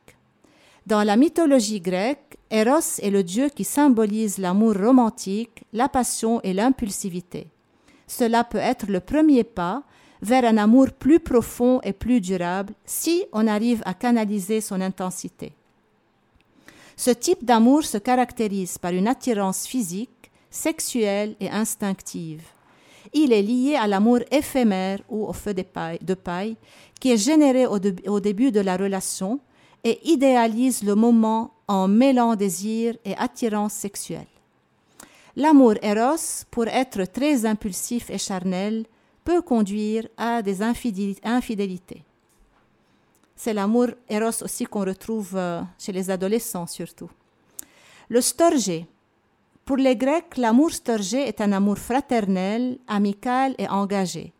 Dans 0.84 1.04
la 1.04 1.14
mythologie 1.14 1.80
grecque, 1.80 2.27
Eros 2.50 2.98
est 3.02 3.10
le 3.10 3.22
dieu 3.22 3.50
qui 3.50 3.64
symbolise 3.64 4.38
l'amour 4.38 4.74
romantique, 4.74 5.64
la 5.72 5.88
passion 5.88 6.40
et 6.42 6.54
l'impulsivité. 6.54 7.48
Cela 8.06 8.42
peut 8.42 8.58
être 8.58 8.86
le 8.88 9.00
premier 9.00 9.44
pas 9.44 9.82
vers 10.22 10.44
un 10.44 10.56
amour 10.56 10.88
plus 10.98 11.20
profond 11.20 11.80
et 11.82 11.92
plus 11.92 12.20
durable 12.20 12.72
si 12.86 13.24
on 13.32 13.46
arrive 13.46 13.82
à 13.84 13.92
canaliser 13.92 14.60
son 14.60 14.80
intensité. 14.80 15.52
Ce 16.96 17.10
type 17.10 17.44
d'amour 17.44 17.84
se 17.84 17.98
caractérise 17.98 18.78
par 18.78 18.92
une 18.92 19.06
attirance 19.06 19.66
physique, 19.66 20.30
sexuelle 20.50 21.36
et 21.38 21.50
instinctive. 21.50 22.42
Il 23.12 23.32
est 23.32 23.42
lié 23.42 23.76
à 23.76 23.86
l'amour 23.86 24.20
éphémère 24.30 24.98
ou 25.08 25.26
au 25.26 25.32
feu 25.32 25.54
de 25.54 26.14
paille, 26.14 26.56
qui 26.98 27.12
est 27.12 27.16
généré 27.16 27.66
au, 27.66 27.78
au 28.06 28.20
début 28.20 28.50
de 28.50 28.60
la 28.60 28.76
relation 28.76 29.38
et 29.84 29.98
idéalise 30.08 30.82
le 30.82 30.94
moment 30.94 31.54
en 31.66 31.88
mêlant 31.88 32.34
désir 32.34 32.96
et 33.04 33.14
attirance 33.16 33.74
sexuelle. 33.74 34.26
L'amour 35.36 35.74
éros, 35.82 36.44
pour 36.50 36.66
être 36.66 37.04
très 37.04 37.46
impulsif 37.46 38.10
et 38.10 38.18
charnel, 38.18 38.86
peut 39.24 39.42
conduire 39.42 40.08
à 40.16 40.42
des 40.42 40.62
infidélités. 40.62 42.02
C'est 43.36 43.54
l'amour 43.54 43.88
éros 44.08 44.42
aussi 44.42 44.64
qu'on 44.64 44.84
retrouve 44.84 45.36
euh, 45.36 45.62
chez 45.78 45.92
les 45.92 46.10
adolescents 46.10 46.66
surtout. 46.66 47.10
Le 48.08 48.20
storgé. 48.20 48.86
Pour 49.64 49.76
les 49.76 49.94
Grecs, 49.94 50.38
l'amour 50.38 50.72
storgé 50.72 51.28
est 51.28 51.40
un 51.40 51.52
amour 51.52 51.78
fraternel, 51.78 52.78
amical 52.88 53.54
et 53.58 53.68
engagé. 53.68 54.32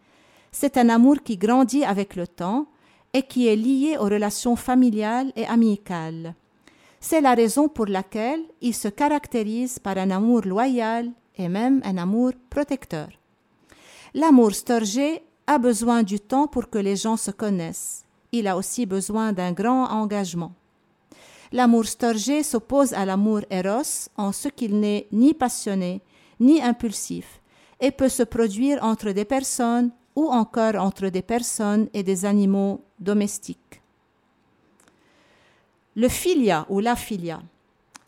C'est 0.51 0.79
un 0.79 0.89
amour 0.89 1.23
qui 1.23 1.37
grandit 1.37 1.85
avec 1.85 2.17
le 2.17 2.27
temps 2.27 2.67
et 3.13 3.23
qui 3.23 3.49
est 3.49 3.57
lié 3.57 3.97
aux 3.99 4.05
relations 4.05 4.57
familiales 4.57 5.33
et 5.37 5.47
amicales. 5.47 6.35
C'est 7.01 7.21
la 7.21 7.35
raison 7.35 7.69
pour 7.69 7.87
laquelle 7.87 8.43
il 8.61 8.75
se 8.75 8.89
caractérise 8.89 9.79
par 9.79 9.99
un 9.99 10.11
amour 10.11 10.43
loyal 10.43 11.11
et 11.37 11.49
même 11.49 11.81
un 11.85 11.97
amour 11.97 12.33
protecteur. 12.51 13.09
L'amour 14.15 14.55
storgé 14.55 15.23
a 15.47 15.59
besoin 15.59 16.03
du 16.03 16.19
temps 16.21 16.47
pour 16.47 16.69
que 16.69 16.79
les 16.79 16.97
gens 16.97 17.17
se 17.17 17.31
connaissent 17.31 18.05
il 18.33 18.47
a 18.47 18.57
aussi 18.57 18.87
besoin 18.87 19.33
d'un 19.33 19.53
grand 19.53 19.87
engagement. 19.87 20.53
L'amour 21.53 21.87
storgé 21.87 22.43
s'oppose 22.43 22.93
à 22.93 23.07
l'amour 23.07 23.41
éros 23.51 24.09
en 24.17 24.33
ce 24.33 24.49
qu'il 24.49 24.79
n'est 24.81 25.07
ni 25.13 25.33
passionné 25.33 26.03
ni 26.41 26.61
impulsif 26.63 27.41
et 27.81 27.91
peut 27.91 28.09
se 28.09 28.23
produire 28.23 28.83
entre 28.85 29.13
des 29.13 29.25
personnes 29.25 29.91
ou 30.19 30.29
encore 30.31 30.75
entre 30.75 31.11
des 31.11 31.23
personnes 31.23 31.89
et 31.95 32.03
des 32.03 32.25
animaux 32.25 32.81
domestiques. 32.99 33.81
Le 35.95 36.09
filia 36.09 36.67
ou 36.69 36.81
la 36.81 36.97
filia. 36.97 37.41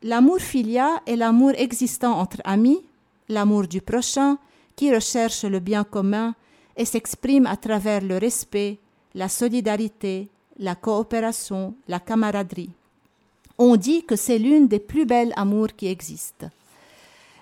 L'amour 0.02 0.40
filia 0.40 1.02
est 1.06 1.14
l'amour 1.14 1.52
existant 1.54 2.14
entre 2.18 2.40
amis, 2.42 2.82
l'amour 3.28 3.68
du 3.68 3.80
prochain 3.80 4.38
qui 4.74 4.92
recherche 4.92 5.44
le 5.44 5.60
bien 5.60 5.84
commun 5.84 6.34
et 6.76 6.84
s'exprime 6.84 7.46
à 7.46 7.56
travers 7.56 8.02
le 8.02 8.18
respect, 8.18 8.78
la 9.14 9.28
solidarité, 9.28 10.28
la 10.58 10.74
coopération, 10.74 11.74
la 11.86 12.00
camaraderie. 12.00 12.70
On 13.56 13.76
dit 13.76 14.02
que 14.02 14.16
c'est 14.16 14.38
l'une 14.38 14.66
des 14.66 14.80
plus 14.80 15.06
belles 15.06 15.34
amours 15.36 15.76
qui 15.76 15.86
existent. 15.86 16.50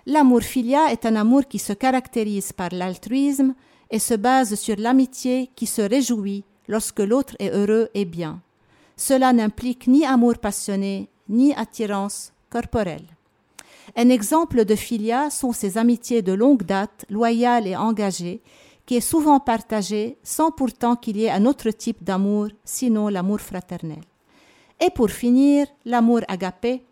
L'amour 0.04 0.42
filia 0.42 0.92
est 0.92 1.06
un 1.06 1.16
amour 1.16 1.46
qui 1.48 1.58
se 1.58 1.72
caractérise 1.72 2.52
par 2.52 2.70
l'altruisme 2.72 3.54
et 3.90 3.98
se 3.98 4.14
base 4.14 4.54
sur 4.54 4.76
l'amitié 4.76 5.50
qui 5.56 5.66
se 5.66 5.82
réjouit 5.82 6.44
lorsque 6.68 7.00
l'autre 7.00 7.34
est 7.38 7.50
heureux 7.50 7.88
et 7.94 8.04
bien. 8.04 8.40
Cela 8.96 9.32
n'implique 9.32 9.86
ni 9.86 10.04
amour 10.04 10.38
passionné, 10.38 11.08
ni 11.28 11.54
attirance 11.54 12.32
corporelle. 12.50 13.06
Un 13.96 14.10
exemple 14.10 14.64
de 14.64 14.74
filia 14.74 15.30
sont 15.30 15.52
ces 15.52 15.78
amitiés 15.78 16.22
de 16.22 16.32
longue 16.32 16.64
date, 16.64 17.06
loyales 17.08 17.66
et 17.66 17.76
engagées, 17.76 18.42
qui 18.84 18.96
est 18.96 19.00
souvent 19.00 19.40
partagé 19.40 20.18
sans 20.22 20.50
pourtant 20.50 20.96
qu'il 20.96 21.16
y 21.16 21.24
ait 21.24 21.30
un 21.30 21.46
autre 21.46 21.70
type 21.70 22.02
d'amour, 22.02 22.48
sinon 22.64 23.08
l'amour 23.08 23.40
fraternel. 23.40 24.00
Et 24.80 24.90
pour 24.90 25.10
finir, 25.10 25.66
l'amour 25.84 26.20
agapé. 26.28 26.82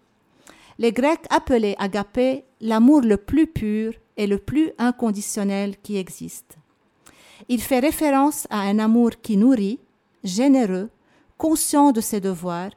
Les 0.78 0.92
Grecs 0.92 1.24
appelaient 1.30 1.76
agapé 1.78 2.44
l'amour 2.60 3.00
le 3.00 3.16
plus 3.16 3.46
pur 3.46 3.92
et 4.16 4.26
le 4.26 4.38
plus 4.38 4.72
inconditionnel 4.78 5.76
qui 5.82 5.96
existe. 5.96 6.58
Il 7.48 7.60
fait 7.60 7.80
référence 7.80 8.46
à 8.50 8.60
un 8.60 8.78
amour 8.78 9.10
qui 9.22 9.36
nourrit, 9.36 9.78
généreux, 10.24 10.90
conscient 11.38 11.92
de 11.92 12.00
ses 12.00 12.20
devoirs, 12.20 12.70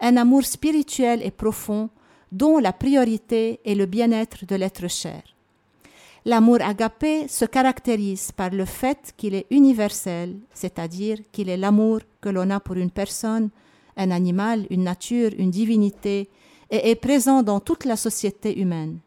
un 0.00 0.16
amour 0.16 0.44
spirituel 0.44 1.22
et 1.22 1.30
profond 1.30 1.90
dont 2.30 2.58
la 2.58 2.72
priorité 2.72 3.60
est 3.64 3.74
le 3.74 3.86
bien-être 3.86 4.46
de 4.46 4.56
l'être 4.56 4.88
cher. 4.88 5.22
L'amour 6.24 6.58
agapé 6.60 7.26
se 7.26 7.44
caractérise 7.44 8.30
par 8.32 8.50
le 8.50 8.64
fait 8.64 9.12
qu'il 9.16 9.34
est 9.34 9.46
universel, 9.50 10.36
c'est-à-dire 10.54 11.18
qu'il 11.32 11.48
est 11.48 11.56
l'amour 11.56 12.00
que 12.20 12.28
l'on 12.28 12.50
a 12.50 12.60
pour 12.60 12.76
une 12.76 12.92
personne, 12.92 13.50
un 13.96 14.10
animal, 14.10 14.66
une 14.70 14.84
nature, 14.84 15.30
une 15.36 15.50
divinité, 15.50 16.30
et 16.70 16.90
est 16.90 16.94
présent 16.94 17.42
dans 17.42 17.60
toute 17.60 17.84
la 17.84 17.96
société 17.96 18.58
humaine. 18.58 19.00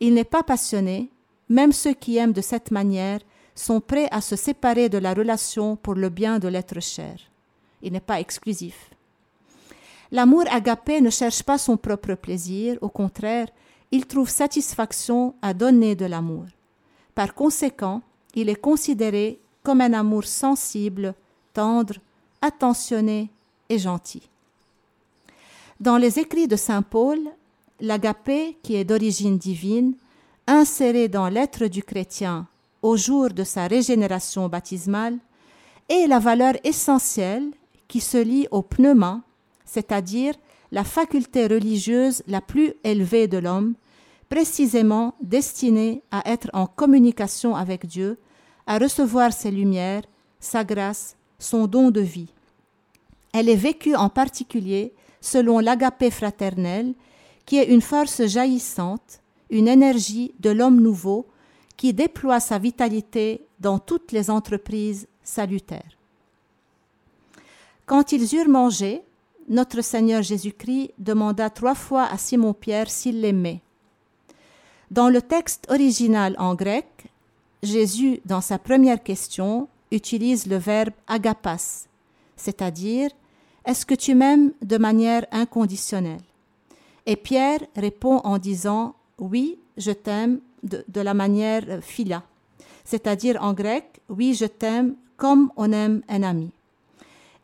Il 0.00 0.14
n'est 0.14 0.24
pas 0.24 0.42
passionné, 0.42 1.10
même 1.48 1.72
ceux 1.72 1.92
qui 1.92 2.16
aiment 2.16 2.32
de 2.32 2.40
cette 2.40 2.70
manière 2.70 3.20
sont 3.54 3.80
prêts 3.80 4.08
à 4.10 4.20
se 4.20 4.36
séparer 4.36 4.88
de 4.88 4.98
la 4.98 5.14
relation 5.14 5.76
pour 5.76 5.94
le 5.94 6.08
bien 6.08 6.38
de 6.38 6.48
l'être 6.48 6.80
cher. 6.80 7.16
Il 7.82 7.92
n'est 7.92 8.00
pas 8.00 8.20
exclusif. 8.20 8.90
L'amour 10.10 10.44
agapé 10.50 11.00
ne 11.00 11.10
cherche 11.10 11.42
pas 11.42 11.58
son 11.58 11.76
propre 11.76 12.14
plaisir, 12.14 12.78
au 12.80 12.88
contraire, 12.88 13.48
il 13.90 14.06
trouve 14.06 14.28
satisfaction 14.28 15.34
à 15.42 15.54
donner 15.54 15.94
de 15.94 16.06
l'amour. 16.06 16.46
Par 17.14 17.34
conséquent, 17.34 18.02
il 18.34 18.48
est 18.48 18.60
considéré 18.60 19.38
comme 19.62 19.80
un 19.80 19.92
amour 19.92 20.24
sensible, 20.24 21.14
tendre, 21.52 21.94
attentionné 22.42 23.30
et 23.68 23.78
gentil. 23.78 24.28
Dans 25.80 25.96
les 25.96 26.18
écrits 26.18 26.48
de 26.48 26.56
Saint 26.56 26.82
Paul, 26.82 27.18
l'agapé, 27.80 28.56
qui 28.62 28.76
est 28.76 28.84
d'origine 28.84 29.38
divine, 29.38 29.94
inséré 30.46 31.08
dans 31.08 31.28
l'être 31.28 31.66
du 31.66 31.82
chrétien 31.82 32.46
au 32.84 32.98
jour 32.98 33.30
de 33.30 33.44
sa 33.44 33.66
régénération 33.66 34.46
baptismale, 34.50 35.16
est 35.88 36.06
la 36.06 36.18
valeur 36.18 36.52
essentielle 36.64 37.50
qui 37.88 38.00
se 38.00 38.18
lie 38.18 38.46
au 38.50 38.60
pneuma, 38.60 39.22
c'est-à-dire 39.64 40.34
la 40.70 40.84
faculté 40.84 41.46
religieuse 41.46 42.22
la 42.26 42.42
plus 42.42 42.74
élevée 42.84 43.26
de 43.26 43.38
l'homme, 43.38 43.74
précisément 44.28 45.14
destinée 45.22 46.02
à 46.10 46.30
être 46.30 46.50
en 46.52 46.66
communication 46.66 47.56
avec 47.56 47.86
Dieu, 47.86 48.18
à 48.66 48.76
recevoir 48.76 49.32
ses 49.32 49.50
lumières, 49.50 50.02
sa 50.38 50.62
grâce, 50.62 51.16
son 51.38 51.66
don 51.66 51.90
de 51.90 52.02
vie. 52.02 52.34
Elle 53.32 53.48
est 53.48 53.56
vécue 53.56 53.96
en 53.96 54.10
particulier 54.10 54.92
selon 55.22 55.58
l'agapé 55.58 56.10
fraternel, 56.10 56.92
qui 57.46 57.56
est 57.56 57.72
une 57.72 57.80
force 57.80 58.26
jaillissante, 58.26 59.22
une 59.48 59.68
énergie 59.68 60.34
de 60.38 60.50
l'homme 60.50 60.82
nouveau 60.82 61.26
qui 61.84 61.92
déploie 61.92 62.40
sa 62.40 62.58
vitalité 62.58 63.46
dans 63.60 63.78
toutes 63.78 64.10
les 64.10 64.30
entreprises 64.30 65.06
salutaires. 65.22 65.98
Quand 67.84 68.10
ils 68.10 68.34
eurent 68.34 68.48
mangé, 68.48 69.02
notre 69.50 69.82
Seigneur 69.82 70.22
Jésus-Christ 70.22 70.92
demanda 70.98 71.50
trois 71.50 71.74
fois 71.74 72.04
à 72.04 72.16
Simon-Pierre 72.16 72.88
s'il 72.88 73.20
l'aimait. 73.20 73.60
Dans 74.90 75.10
le 75.10 75.20
texte 75.20 75.66
original 75.68 76.34
en 76.38 76.54
grec, 76.54 76.88
Jésus, 77.62 78.22
dans 78.24 78.40
sa 78.40 78.58
première 78.58 79.02
question, 79.02 79.68
utilise 79.90 80.46
le 80.46 80.56
verbe 80.56 80.94
agapas, 81.06 81.84
c'est-à-dire 82.34 83.10
Est-ce 83.66 83.84
que 83.84 83.94
tu 83.94 84.14
m'aimes 84.14 84.52
de 84.62 84.78
manière 84.78 85.26
inconditionnelle? 85.32 86.24
Et 87.04 87.16
Pierre 87.16 87.60
répond 87.76 88.22
en 88.24 88.38
disant 88.38 88.94
Oui, 89.18 89.58
je 89.76 89.92
t'aime 89.92 90.40
de, 90.64 91.00
la 91.00 91.14
manière 91.14 91.64
philia, 91.82 92.22
c'est-à-dire 92.84 93.38
en 93.40 93.52
grec 93.52 94.00
Oui, 94.08 94.34
je 94.34 94.46
t'aime 94.46 94.96
comme 95.16 95.50
on 95.56 95.72
aime 95.72 96.02
un 96.08 96.22
ami. 96.22 96.50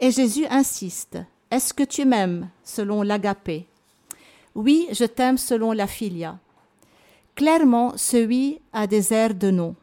Et 0.00 0.10
Jésus 0.10 0.46
insiste 0.50 1.18
Est-ce 1.50 1.72
que 1.72 1.84
tu 1.84 2.04
m'aimes 2.04 2.48
selon 2.64 3.02
l'agapé? 3.02 3.66
Oui, 4.54 4.88
je 4.90 5.04
t'aime 5.04 5.38
selon 5.38 5.72
la 5.72 5.86
philia. 5.86 6.38
Clairement, 7.36 7.92
ce 7.96 8.26
oui 8.26 8.60
a 8.72 8.86
des 8.86 9.12
airs 9.12 9.34
de 9.34 9.50
non 9.50 9.76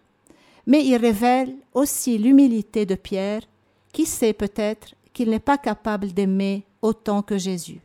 mais 0.67 0.85
il 0.85 0.97
révèle 0.97 1.55
aussi 1.73 2.17
l'humilité 2.17 2.85
de 2.85 2.95
Pierre, 2.95 3.41
qui 3.93 4.05
sait 4.05 4.33
peut-être 4.33 4.93
qu'il 5.13 5.29
n'est 5.29 5.39
pas 5.39 5.57
capable 5.57 6.11
d'aimer 6.11 6.65
autant 6.81 7.21
que 7.23 7.38
Jésus. 7.38 7.79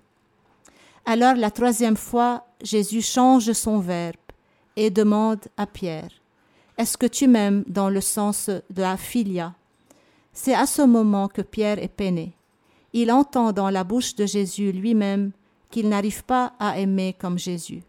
Alors 1.07 1.37
la 1.37 1.51
troisième 1.51 1.97
fois, 1.97 2.45
Jésus 2.61 3.01
change 3.01 3.53
son 3.53 3.79
verbe 3.79 4.17
et 4.77 4.91
demande 4.91 5.41
à 5.57 5.67
Pierre, 5.67 6.11
Est-ce 6.79 6.97
que 6.97 7.07
tu 7.07 7.29
m'aimes 7.29 7.65
dans 7.67 7.91
le 7.91 8.01
sens 8.01 8.49
de 8.49 8.83
la 8.83 8.97
filia? 8.97 9.55
C'est 10.33 10.55
à 10.55 10.67
ce 10.67 10.83
moment 10.83 11.29
que 11.29 11.43
Pierre 11.43 11.79
est 11.79 11.89
peiné. 11.89 12.33
Il 12.93 13.13
entend 13.13 13.53
dans 13.53 13.71
la 13.71 13.85
bouche 13.85 14.15
de 14.15 14.27
Jésus 14.27 14.73
lui-même 14.73 15.33
qu'il 15.71 15.89
n'arrive 15.89 16.25
pas 16.25 16.55
à 16.59 16.79
aimer 16.79 17.15
comme 17.19 17.39
Jésus. 17.39 17.83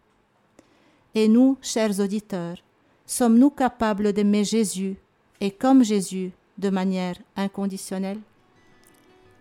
Et 1.16 1.28
nous, 1.28 1.58
chers 1.62 2.00
auditeurs, 2.00 2.58
Sommes-nous 3.06 3.50
capables 3.50 4.14
d'aimer 4.14 4.44
Jésus 4.44 4.96
et 5.42 5.52
comme 5.52 5.84
Jésus 5.84 6.32
de 6.58 6.70
manière 6.70 7.16
inconditionnelle? 7.36 8.20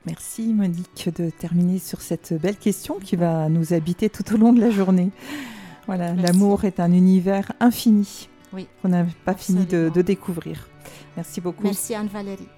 Merci 0.04 0.52
Monique 0.52 1.08
de 1.14 1.30
terminer 1.30 1.78
sur 1.78 2.00
cette 2.00 2.34
belle 2.34 2.56
question 2.56 2.98
qui 2.98 3.14
va 3.14 3.48
nous 3.48 3.72
habiter 3.72 4.10
tout 4.10 4.34
au 4.34 4.36
long 4.36 4.52
de 4.52 4.60
la 4.60 4.70
journée. 4.70 5.10
Voilà, 5.94 6.14
l'amour 6.14 6.64
est 6.64 6.80
un 6.80 6.90
univers 6.90 7.52
infini 7.60 8.30
oui, 8.54 8.66
qu'on 8.80 8.88
n'a 8.88 9.04
pas 9.26 9.34
fini 9.34 9.66
de, 9.66 9.90
de 9.94 10.00
découvrir. 10.00 10.68
Merci 11.16 11.42
beaucoup. 11.42 11.64
Merci 11.64 11.94
Anne-Valérie. 11.94 12.48